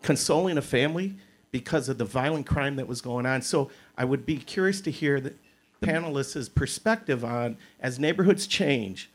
[0.04, 1.16] consoling a family
[1.52, 3.42] because of the violent crime that was going on.
[3.42, 5.34] So I would be curious to hear the
[5.82, 9.10] panelists' perspective on as neighborhoods change.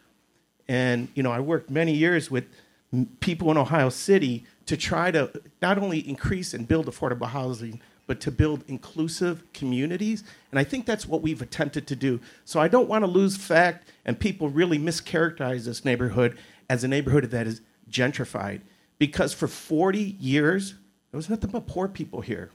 [0.68, 2.44] And you know, I worked many years with
[3.20, 8.20] people in Ohio City to try to not only increase and build affordable housing, but
[8.20, 10.24] to build inclusive communities.
[10.50, 12.20] And I think that's what we've attempted to do.
[12.44, 16.38] So I don't want to lose fact and people really mischaracterize this neighborhood
[16.68, 17.60] as a neighborhood that is
[17.90, 18.60] gentrified.
[18.98, 20.74] Because for 40 years,
[21.10, 22.50] there was nothing but poor people here.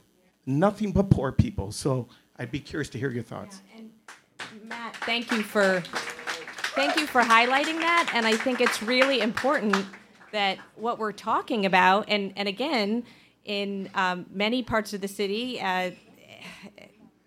[0.46, 1.72] Nothing but poor people.
[1.72, 3.60] So I'd be curious to hear your thoughts.
[3.68, 3.69] Yeah,
[4.64, 5.82] Matt, thank you for
[6.74, 8.10] thank you for highlighting that.
[8.14, 9.76] And I think it's really important
[10.32, 13.04] that what we're talking about, and, and again,
[13.44, 15.90] in um, many parts of the city, uh,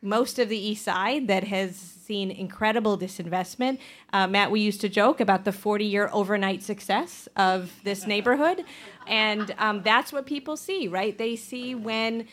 [0.02, 3.80] most of the east side that has seen incredible disinvestment.
[4.12, 8.66] Uh, Matt, we used to joke about the 40 year overnight success of this neighborhood.
[9.08, 11.18] And um, that's what people see, right?
[11.18, 12.28] They see when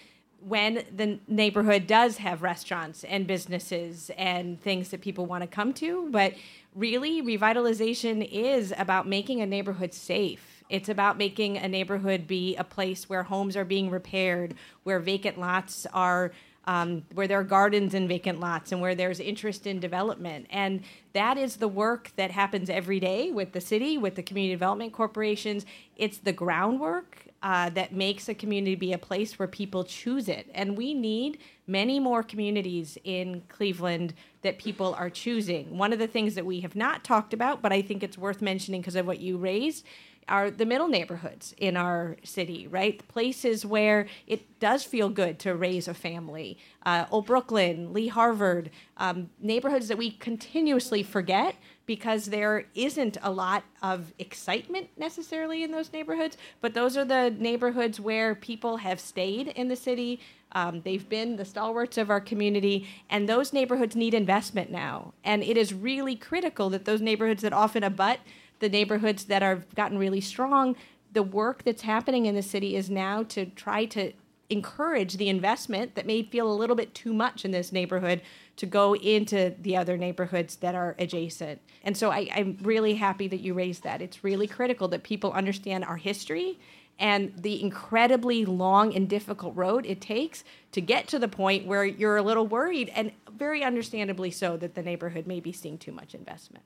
[0.47, 5.73] when the neighborhood does have restaurants and businesses and things that people want to come
[5.75, 6.09] to.
[6.11, 6.35] But
[6.75, 10.65] really, revitalization is about making a neighborhood safe.
[10.69, 15.39] It's about making a neighborhood be a place where homes are being repaired, where vacant
[15.39, 16.33] lots are
[16.71, 20.47] um, where there are gardens and vacant lots and where there's interest in development.
[20.51, 20.83] And
[21.15, 24.93] that is the work that happens every day with the city, with the community development
[24.93, 25.67] corporations.
[25.97, 30.49] It's the groundwork uh, that makes a community be a place where people choose it.
[30.55, 35.77] And we need many more communities in Cleveland that people are choosing.
[35.77, 38.41] One of the things that we have not talked about, but I think it's worth
[38.41, 39.85] mentioning because of what you raised,
[40.29, 43.07] are the middle neighborhoods in our city, right?
[43.09, 46.59] Places where it does feel good to raise a family.
[46.87, 53.31] Uh, Old Brooklyn, Lee Harvard, um, neighborhoods that we continuously forget because there isn't a
[53.33, 56.37] lot of excitement necessarily in those neighborhoods.
[56.61, 60.21] But those are the neighborhoods where people have stayed in the city.
[60.53, 65.15] Um, they've been the stalwarts of our community, and those neighborhoods need investment now.
[65.25, 68.21] And it is really critical that those neighborhoods that often abut
[68.61, 70.77] the neighborhoods that are gotten really strong,
[71.13, 74.13] the work that's happening in the city is now to try to
[74.49, 78.21] encourage the investment that may feel a little bit too much in this neighborhood
[78.57, 81.61] to go into the other neighborhoods that are adjacent.
[81.85, 84.03] And so I, am really happy that you raised that.
[84.03, 86.59] It's really critical that people understand our history
[86.99, 91.85] and the incredibly long and difficult road it takes to get to the point where
[91.85, 95.93] you're a little worried, and very understandably so, that the neighborhood may be seeing too
[95.93, 96.63] much investment.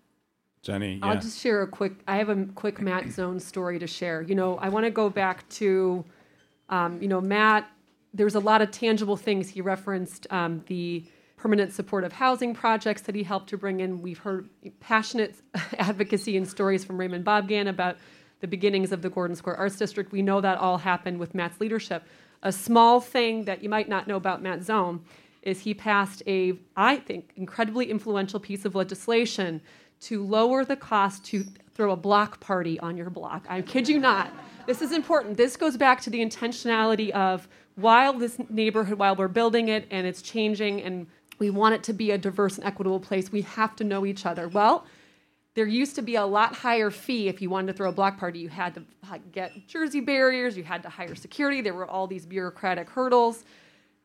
[0.64, 1.92] Jenny, I'll just share a quick.
[2.08, 4.22] I have a quick Matt Zone story to share.
[4.22, 6.04] You know, I want to go back to,
[6.70, 7.70] um, you know, Matt.
[8.14, 10.26] There's a lot of tangible things he referenced.
[10.30, 11.04] Um, the
[11.36, 14.00] permanent supportive housing projects that he helped to bring in.
[14.00, 14.48] We've heard
[14.80, 15.36] passionate
[15.78, 17.98] advocacy and stories from Raymond Bobgan about
[18.40, 20.10] the beginnings of the Gordon Square Arts District.
[20.10, 22.04] We know that all happened with Matt's leadership.
[22.42, 25.04] A small thing that you might not know about Matt Zone
[25.42, 29.60] is he passed a, I think, incredibly influential piece of legislation
[30.04, 31.44] to lower the cost to
[31.74, 33.46] throw a block party on your block.
[33.48, 34.30] I kid you not.
[34.66, 35.36] This is important.
[35.36, 40.06] This goes back to the intentionality of while this neighborhood, while we're building it and
[40.06, 41.06] it's changing and
[41.38, 44.24] we want it to be a diverse and equitable place, we have to know each
[44.24, 44.46] other.
[44.46, 44.86] Well,
[45.54, 48.18] there used to be a lot higher fee if you wanted to throw a block
[48.18, 48.38] party.
[48.38, 48.84] You had to
[49.32, 53.44] get jersey barriers, you had to hire security, there were all these bureaucratic hurdles.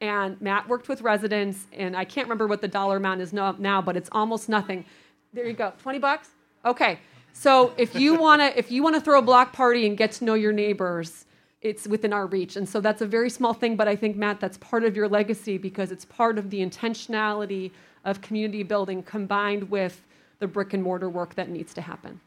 [0.02, 3.82] And Matt worked with residents, and I can't remember what the dollar amount is now,
[3.82, 4.86] but it's almost nothing.
[5.34, 6.30] There you go, 20 bucks?
[6.65, 6.99] Okay.
[7.34, 10.11] So if you want to if you want to throw a block party and get
[10.14, 11.26] to know your neighbors,
[11.61, 12.56] it's within our reach.
[12.56, 15.07] And so that's a very small thing, but I think Matt that's part of your
[15.07, 17.72] legacy because it's part of the intentionality
[18.06, 20.06] of community building combined with
[20.39, 22.19] the brick and mortar work that needs to happen.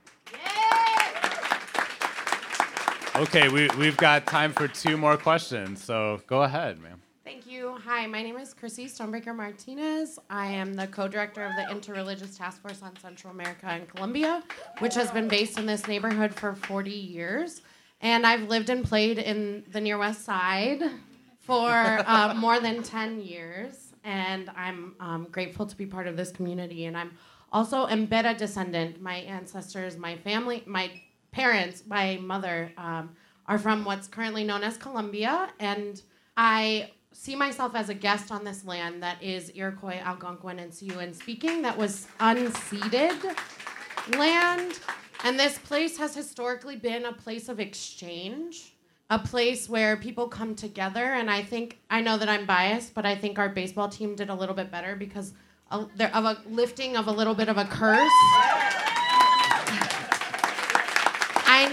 [3.15, 7.02] Okay, we, we've got time for two more questions, so go ahead, ma'am.
[7.25, 7.79] Thank you.
[7.85, 10.19] Hi, my name is Chrissy Stonebraker Martinez.
[10.29, 14.43] I am the co director of the Interreligious Task Force on Central America and Colombia,
[14.81, 17.63] which has been based in this neighborhood for 40 years.
[18.01, 20.83] And I've lived and played in the Near West Side
[21.39, 23.93] for uh, more than 10 years.
[24.03, 26.87] And I'm um, grateful to be part of this community.
[26.87, 27.13] And I'm
[27.53, 29.01] also Embera descendant.
[29.01, 30.91] My ancestors, my family, my
[31.31, 33.15] parents, my mother um,
[33.47, 35.51] are from what's currently known as Colombia.
[35.61, 36.03] And
[36.37, 41.15] I see myself as a guest on this land that is Iroquois, Algonquin, and Siouan
[41.15, 43.37] speaking, that was unceded
[44.17, 44.81] land.
[45.25, 48.75] And this place has historically been a place of exchange,
[49.11, 51.05] a place where people come together.
[51.05, 54.31] And I think, I know that I'm biased, but I think our baseball team did
[54.31, 55.33] a little bit better because
[55.71, 58.82] of a lifting of a little bit of a curse.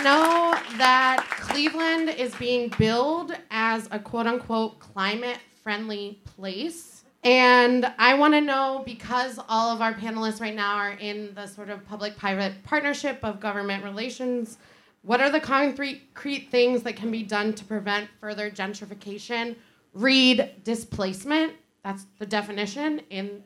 [0.04, 7.04] Know that Cleveland is being billed as a quote unquote climate friendly place.
[7.24, 11.48] And I want to know because all of our panelists right now are in the
[11.48, 14.58] sort of public private partnership of government relations,
[15.02, 19.58] what are the concrete things that can be done to prevent further gentrification?
[19.94, 21.54] Read displacement,
[21.84, 23.44] that's the definition in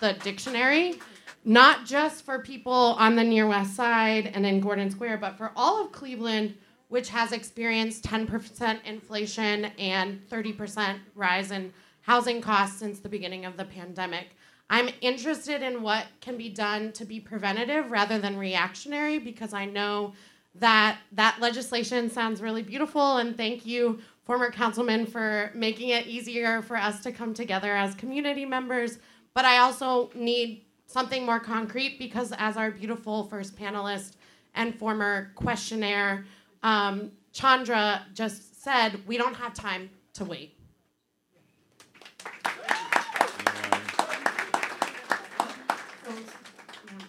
[0.00, 1.00] the dictionary
[1.46, 5.52] not just for people on the near west side and in Gordon Square, but for
[5.54, 6.56] all of Cleveland,
[6.88, 13.56] which has experienced 10% inflation and 30% rise in housing costs since the beginning of
[13.56, 14.30] the pandemic.
[14.68, 19.66] I'm interested in what can be done to be preventative rather than reactionary because I
[19.66, 20.14] know
[20.56, 26.60] that that legislation sounds really beautiful and thank you former councilman for making it easier
[26.62, 28.98] for us to come together as community members
[29.36, 30.65] but I also need
[30.96, 34.12] something more concrete because, as our beautiful first panelist
[34.54, 36.24] and former questionnaire,
[36.62, 40.55] um, Chandria just said, we don't have time to wait.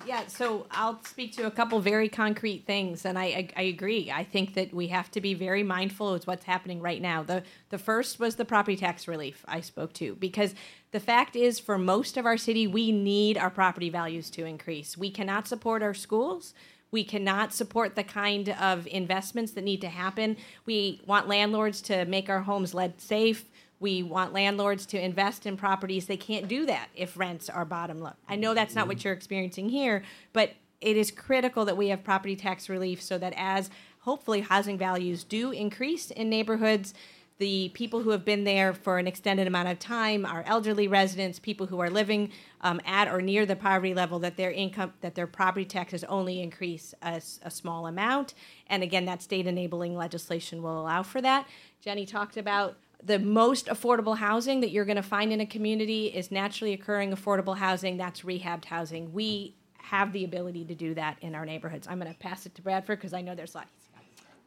[0.07, 4.09] Yeah, so I'll speak to a couple very concrete things, and I, I, I, agree.
[4.09, 7.23] I think that we have to be very mindful of what's happening right now.
[7.23, 10.55] The the first was the property tax relief I spoke to, because
[10.91, 14.97] the fact is, for most of our city, we need our property values to increase.
[14.97, 16.53] We cannot support our schools.
[16.89, 20.38] We cannot support the kind of investments that need to happen.
[20.65, 23.43] We want landlords to make our homes lead safe
[23.79, 26.05] we want landlords to invest in properties.
[26.05, 28.13] They can't do that if rents are bottom low.
[28.27, 32.03] I know that's not what you're experiencing here, but it is critical that we have
[32.03, 36.93] property tax relief so that as hopefully housing values do increase in neighborhoods,
[37.39, 41.37] the people who have been there for an extended amount of time, our elderly residents,
[41.37, 42.31] people who are living
[42.61, 46.41] um, at or near the poverty level, that their income, that their property taxes only
[46.41, 48.33] increase a, a small amount.
[48.67, 51.47] And again, that state enabling legislation will allow for that.
[51.79, 56.07] Jenny talked about the most affordable housing that you're going to find in a community
[56.07, 57.98] is naturally occurring affordable housing.
[57.98, 59.14] That's rehabbed housing.
[59.14, 61.88] We have the ability to do that in our neighborhoods.
[61.88, 63.72] I'm going to pass it to Bradford because I know there's lots.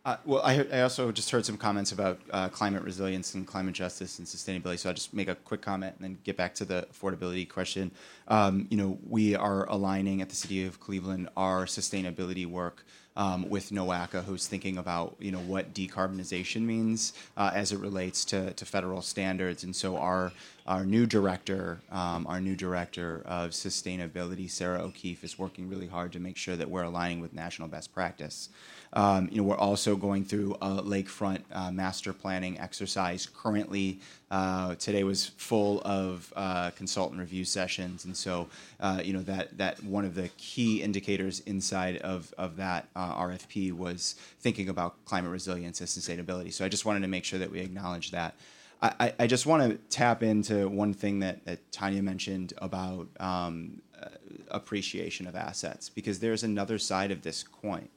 [0.03, 3.75] Uh, well, I, I, also just heard some comments about uh, climate resilience and climate
[3.75, 4.79] justice and sustainability.
[4.79, 7.91] So I'll just make a quick comment and then get back to the affordability question.
[8.27, 13.49] Um, you know, we are aligning at the City of Cleveland our sustainability work um,
[13.49, 18.53] with NOACA, who's thinking about you know what decarbonization means uh, as it relates to,
[18.53, 19.65] to federal standards.
[19.65, 20.33] And so our
[20.67, 26.13] our new director, um, our new director of sustainability, Sarah O'Keefe, is working really hard
[26.13, 28.49] to make sure that we're aligning with national best practice.
[28.93, 34.01] Um, you know, we're also going through a lakefront uh, master planning exercise currently.
[34.31, 38.49] Uh, today was full of uh, consultant review sessions, and so
[38.81, 43.15] uh, you know that that one of the key indicators inside of of that uh,
[43.15, 46.53] RFP was thinking about climate resilience and sustainability.
[46.53, 48.35] So I just wanted to make sure that we acknowledge that.
[48.83, 53.83] I, I just want to tap into one thing that, that Tania mentioned about um,
[54.01, 54.09] uh,
[54.49, 57.91] appreciation of assets, because there's another side of this coin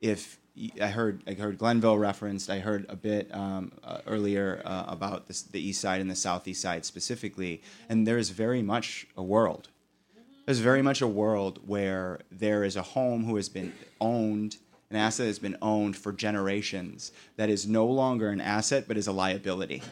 [0.00, 0.38] if
[0.80, 2.50] I heard I heard Glenville referenced.
[2.50, 6.16] I heard a bit um, uh, earlier uh, about this, the east side and the
[6.16, 9.68] southeast side specifically, and there is very much a world.
[10.46, 14.56] There's very much a world where there is a home who has been owned,
[14.90, 19.06] an asset has been owned for generations that is no longer an asset but is
[19.06, 19.82] a liability,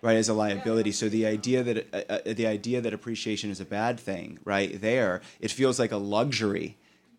[0.00, 0.16] right?
[0.16, 0.92] As a liability.
[0.92, 4.80] So the idea that uh, uh, the idea that appreciation is a bad thing, right?
[4.80, 6.76] There, it feels like a luxury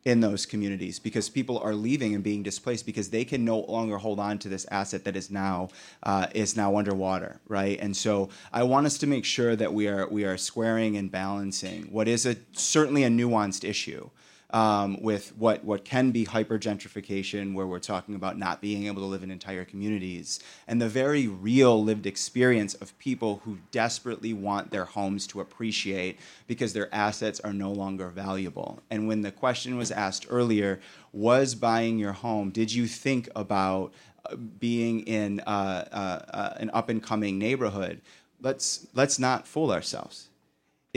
[0.08, 3.98] in those communities because people are leaving and being displaced because they can no longer
[3.98, 5.68] hold on to this asset that is now
[6.04, 7.78] uh, is now underwater, right?
[7.82, 11.12] And so I want us to make sure that we are we are squaring and
[11.12, 14.10] balancing what is a certainly a nuanced issue
[14.52, 19.02] um, with what, what can be hyper gentrification, where we're talking about not being able
[19.02, 24.34] to live in entire communities, and the very real lived experience of people who desperately
[24.34, 26.18] want their homes to appreciate
[26.48, 28.80] because their assets are no longer valuable.
[28.90, 30.80] And when the question was asked earlier,
[31.12, 33.94] was buying your home, did you think about
[34.30, 38.02] uh, being in uh, uh, uh, an up and coming neighborhood?
[38.40, 40.30] Let's, let's not fool ourselves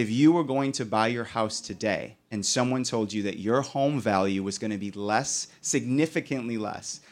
[0.00, 3.60] if you were going to buy your house today and someone told you that your
[3.60, 7.02] home value was going to be less, significantly less,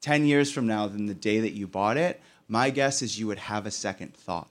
[0.00, 3.26] 10 years from now than the day that you bought it, my guess is you
[3.26, 4.48] would have a second thought.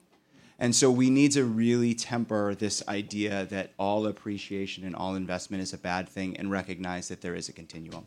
[0.60, 5.64] And so we need to really temper this idea that all appreciation and all investment
[5.64, 8.06] is a bad thing and recognize that there is a continuum.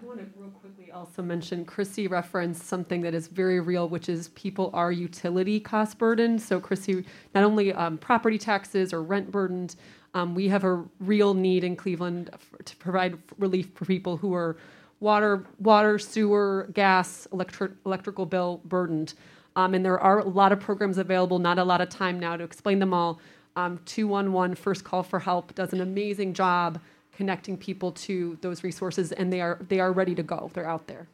[0.00, 4.08] I want to real quickly also mention Chrissy referenced something that is very real, which
[4.08, 6.40] is people are utility cost burdened.
[6.40, 7.04] So, Chrissy,
[7.34, 9.74] not only um, property taxes or rent burdened,
[10.14, 12.30] um, we have a real need in Cleveland
[12.64, 14.56] to provide relief for people who are
[15.00, 19.14] water, water, sewer, gas, electric, electrical bill burdened.
[19.56, 21.40] Um, and there are a lot of programs available.
[21.40, 23.20] Not a lot of time now to explain them all.
[23.56, 26.78] Um, 211 First Call for Help does an amazing job
[27.18, 30.50] connecting people to those resources, and they are they are ready to go.
[30.54, 31.08] They're out there.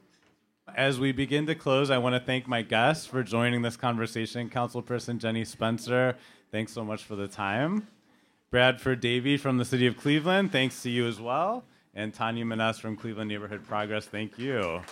[0.76, 4.51] As we begin to close, I want to thank my guests for joining this conversation.
[4.51, 6.16] Councilperson Jenny Spencer,
[6.52, 7.89] thanks so much for the time.
[8.51, 11.64] Bradford Davy from the City of Cleveland, thanks to you as well.
[11.94, 14.82] And Tania Menesse from Cleveland Neighborhood Progress, thank you.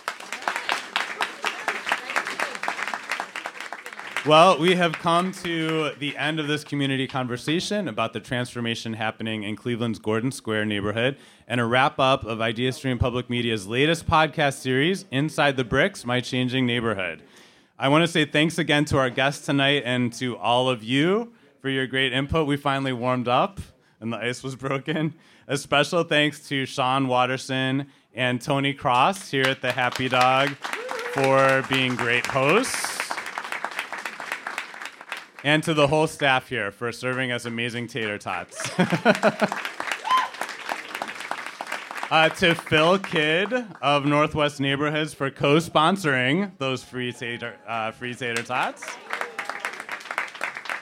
[4.25, 9.43] Well, we have come to the end of this community conversation about the transformation happening
[9.43, 14.59] in Cleveland's Gordon Square neighborhood and a wrap up of IdeaStream Public Media's latest podcast
[14.59, 17.21] series, Inside the Bricks My Changing Neighborhood.
[17.77, 21.33] I want to say thanks again to our guests tonight and to all of you
[21.59, 22.47] for your great input.
[22.47, 23.59] We finally warmed up
[23.99, 25.15] and the ice was broken.
[25.49, 30.51] A special thanks to Sean Watterson and Tony Cross here at the Happy Dog
[31.13, 33.12] for being great hosts
[35.43, 38.61] and to the whole staff here for serving us amazing tater tots.
[42.11, 48.43] uh, to Phil Kidd of Northwest Neighborhoods for co-sponsoring those free tater, uh, free tater
[48.43, 48.85] tots.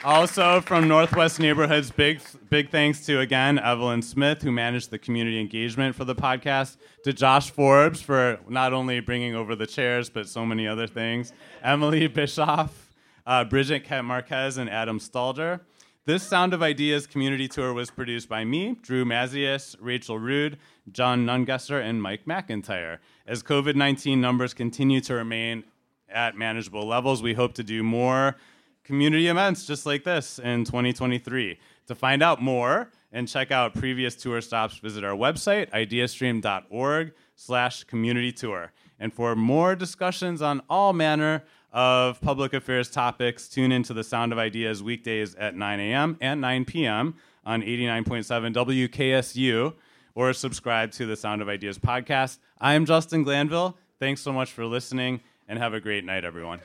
[0.04, 2.20] Also from Northwest Neighborhoods, big
[2.50, 6.76] big thanks to again Evelyn Smith who managed the community engagement for the podcast.
[7.04, 11.32] To Josh Forbes for not only bringing over the chairs but so many other things.
[11.62, 12.81] Emily Bischoff
[13.26, 15.60] uh, Bridget Marquez and Adam Stalder.
[16.04, 20.58] This Sound of Ideas community tour was produced by me, Drew Maziasz, Rachel Rude,
[20.90, 22.98] John Nungesser, and Mike McIntyre.
[23.24, 25.62] As COVID 19 numbers continue to remain
[26.08, 28.36] at manageable levels, we hope to do more
[28.84, 31.58] community events just like this in 2023.
[31.86, 37.84] To find out more and check out previous tour stops, visit our website, ideastream.org slash
[37.84, 38.72] community tour.
[38.98, 43.48] And for more discussions on all manner of public affairs topics.
[43.48, 46.16] Tune into the Sound of Ideas weekdays at 9 a.m.
[46.20, 47.14] and 9 p.m.
[47.44, 49.74] on 89.7 WKSU
[50.14, 52.38] or subscribe to the Sound of Ideas podcast.
[52.60, 53.76] I am Justin Glanville.
[53.98, 56.60] Thanks so much for listening and have a great night, everyone.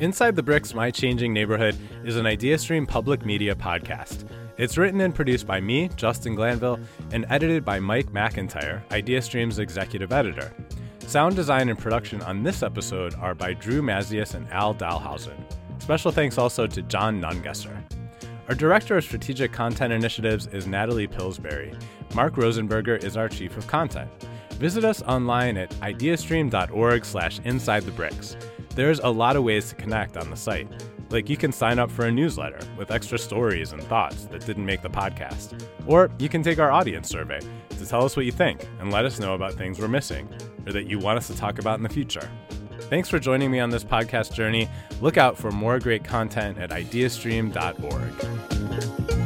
[0.00, 4.26] Inside the Bricks My Changing Neighborhood is an IdeaStream public media podcast.
[4.56, 6.80] It's written and produced by me, Justin Glanville,
[7.12, 10.54] and edited by Mike McIntyre, IdeaStream's executive editor.
[11.00, 15.36] Sound design and production on this episode are by Drew Maziasz and Al Dahlhausen.
[15.80, 17.76] Special thanks also to John Nungesser.
[18.48, 21.74] Our Director of Strategic Content Initiatives is Natalie Pillsbury.
[22.14, 24.10] Mark Rosenberger is our Chief of Content.
[24.52, 28.38] Visit us online at ideastream.org slash inside the bricks.
[28.74, 30.68] There's a lot of ways to connect on the site.
[31.10, 34.64] Like you can sign up for a newsletter with extra stories and thoughts that didn't
[34.64, 35.60] make the podcast.
[35.86, 37.40] Or you can take our audience survey
[37.70, 40.28] to tell us what you think and let us know about things we're missing
[40.66, 42.30] or that you want us to talk about in the future.
[42.82, 44.68] Thanks for joining me on this podcast journey.
[45.00, 49.19] Look out for more great content at ideastream.org.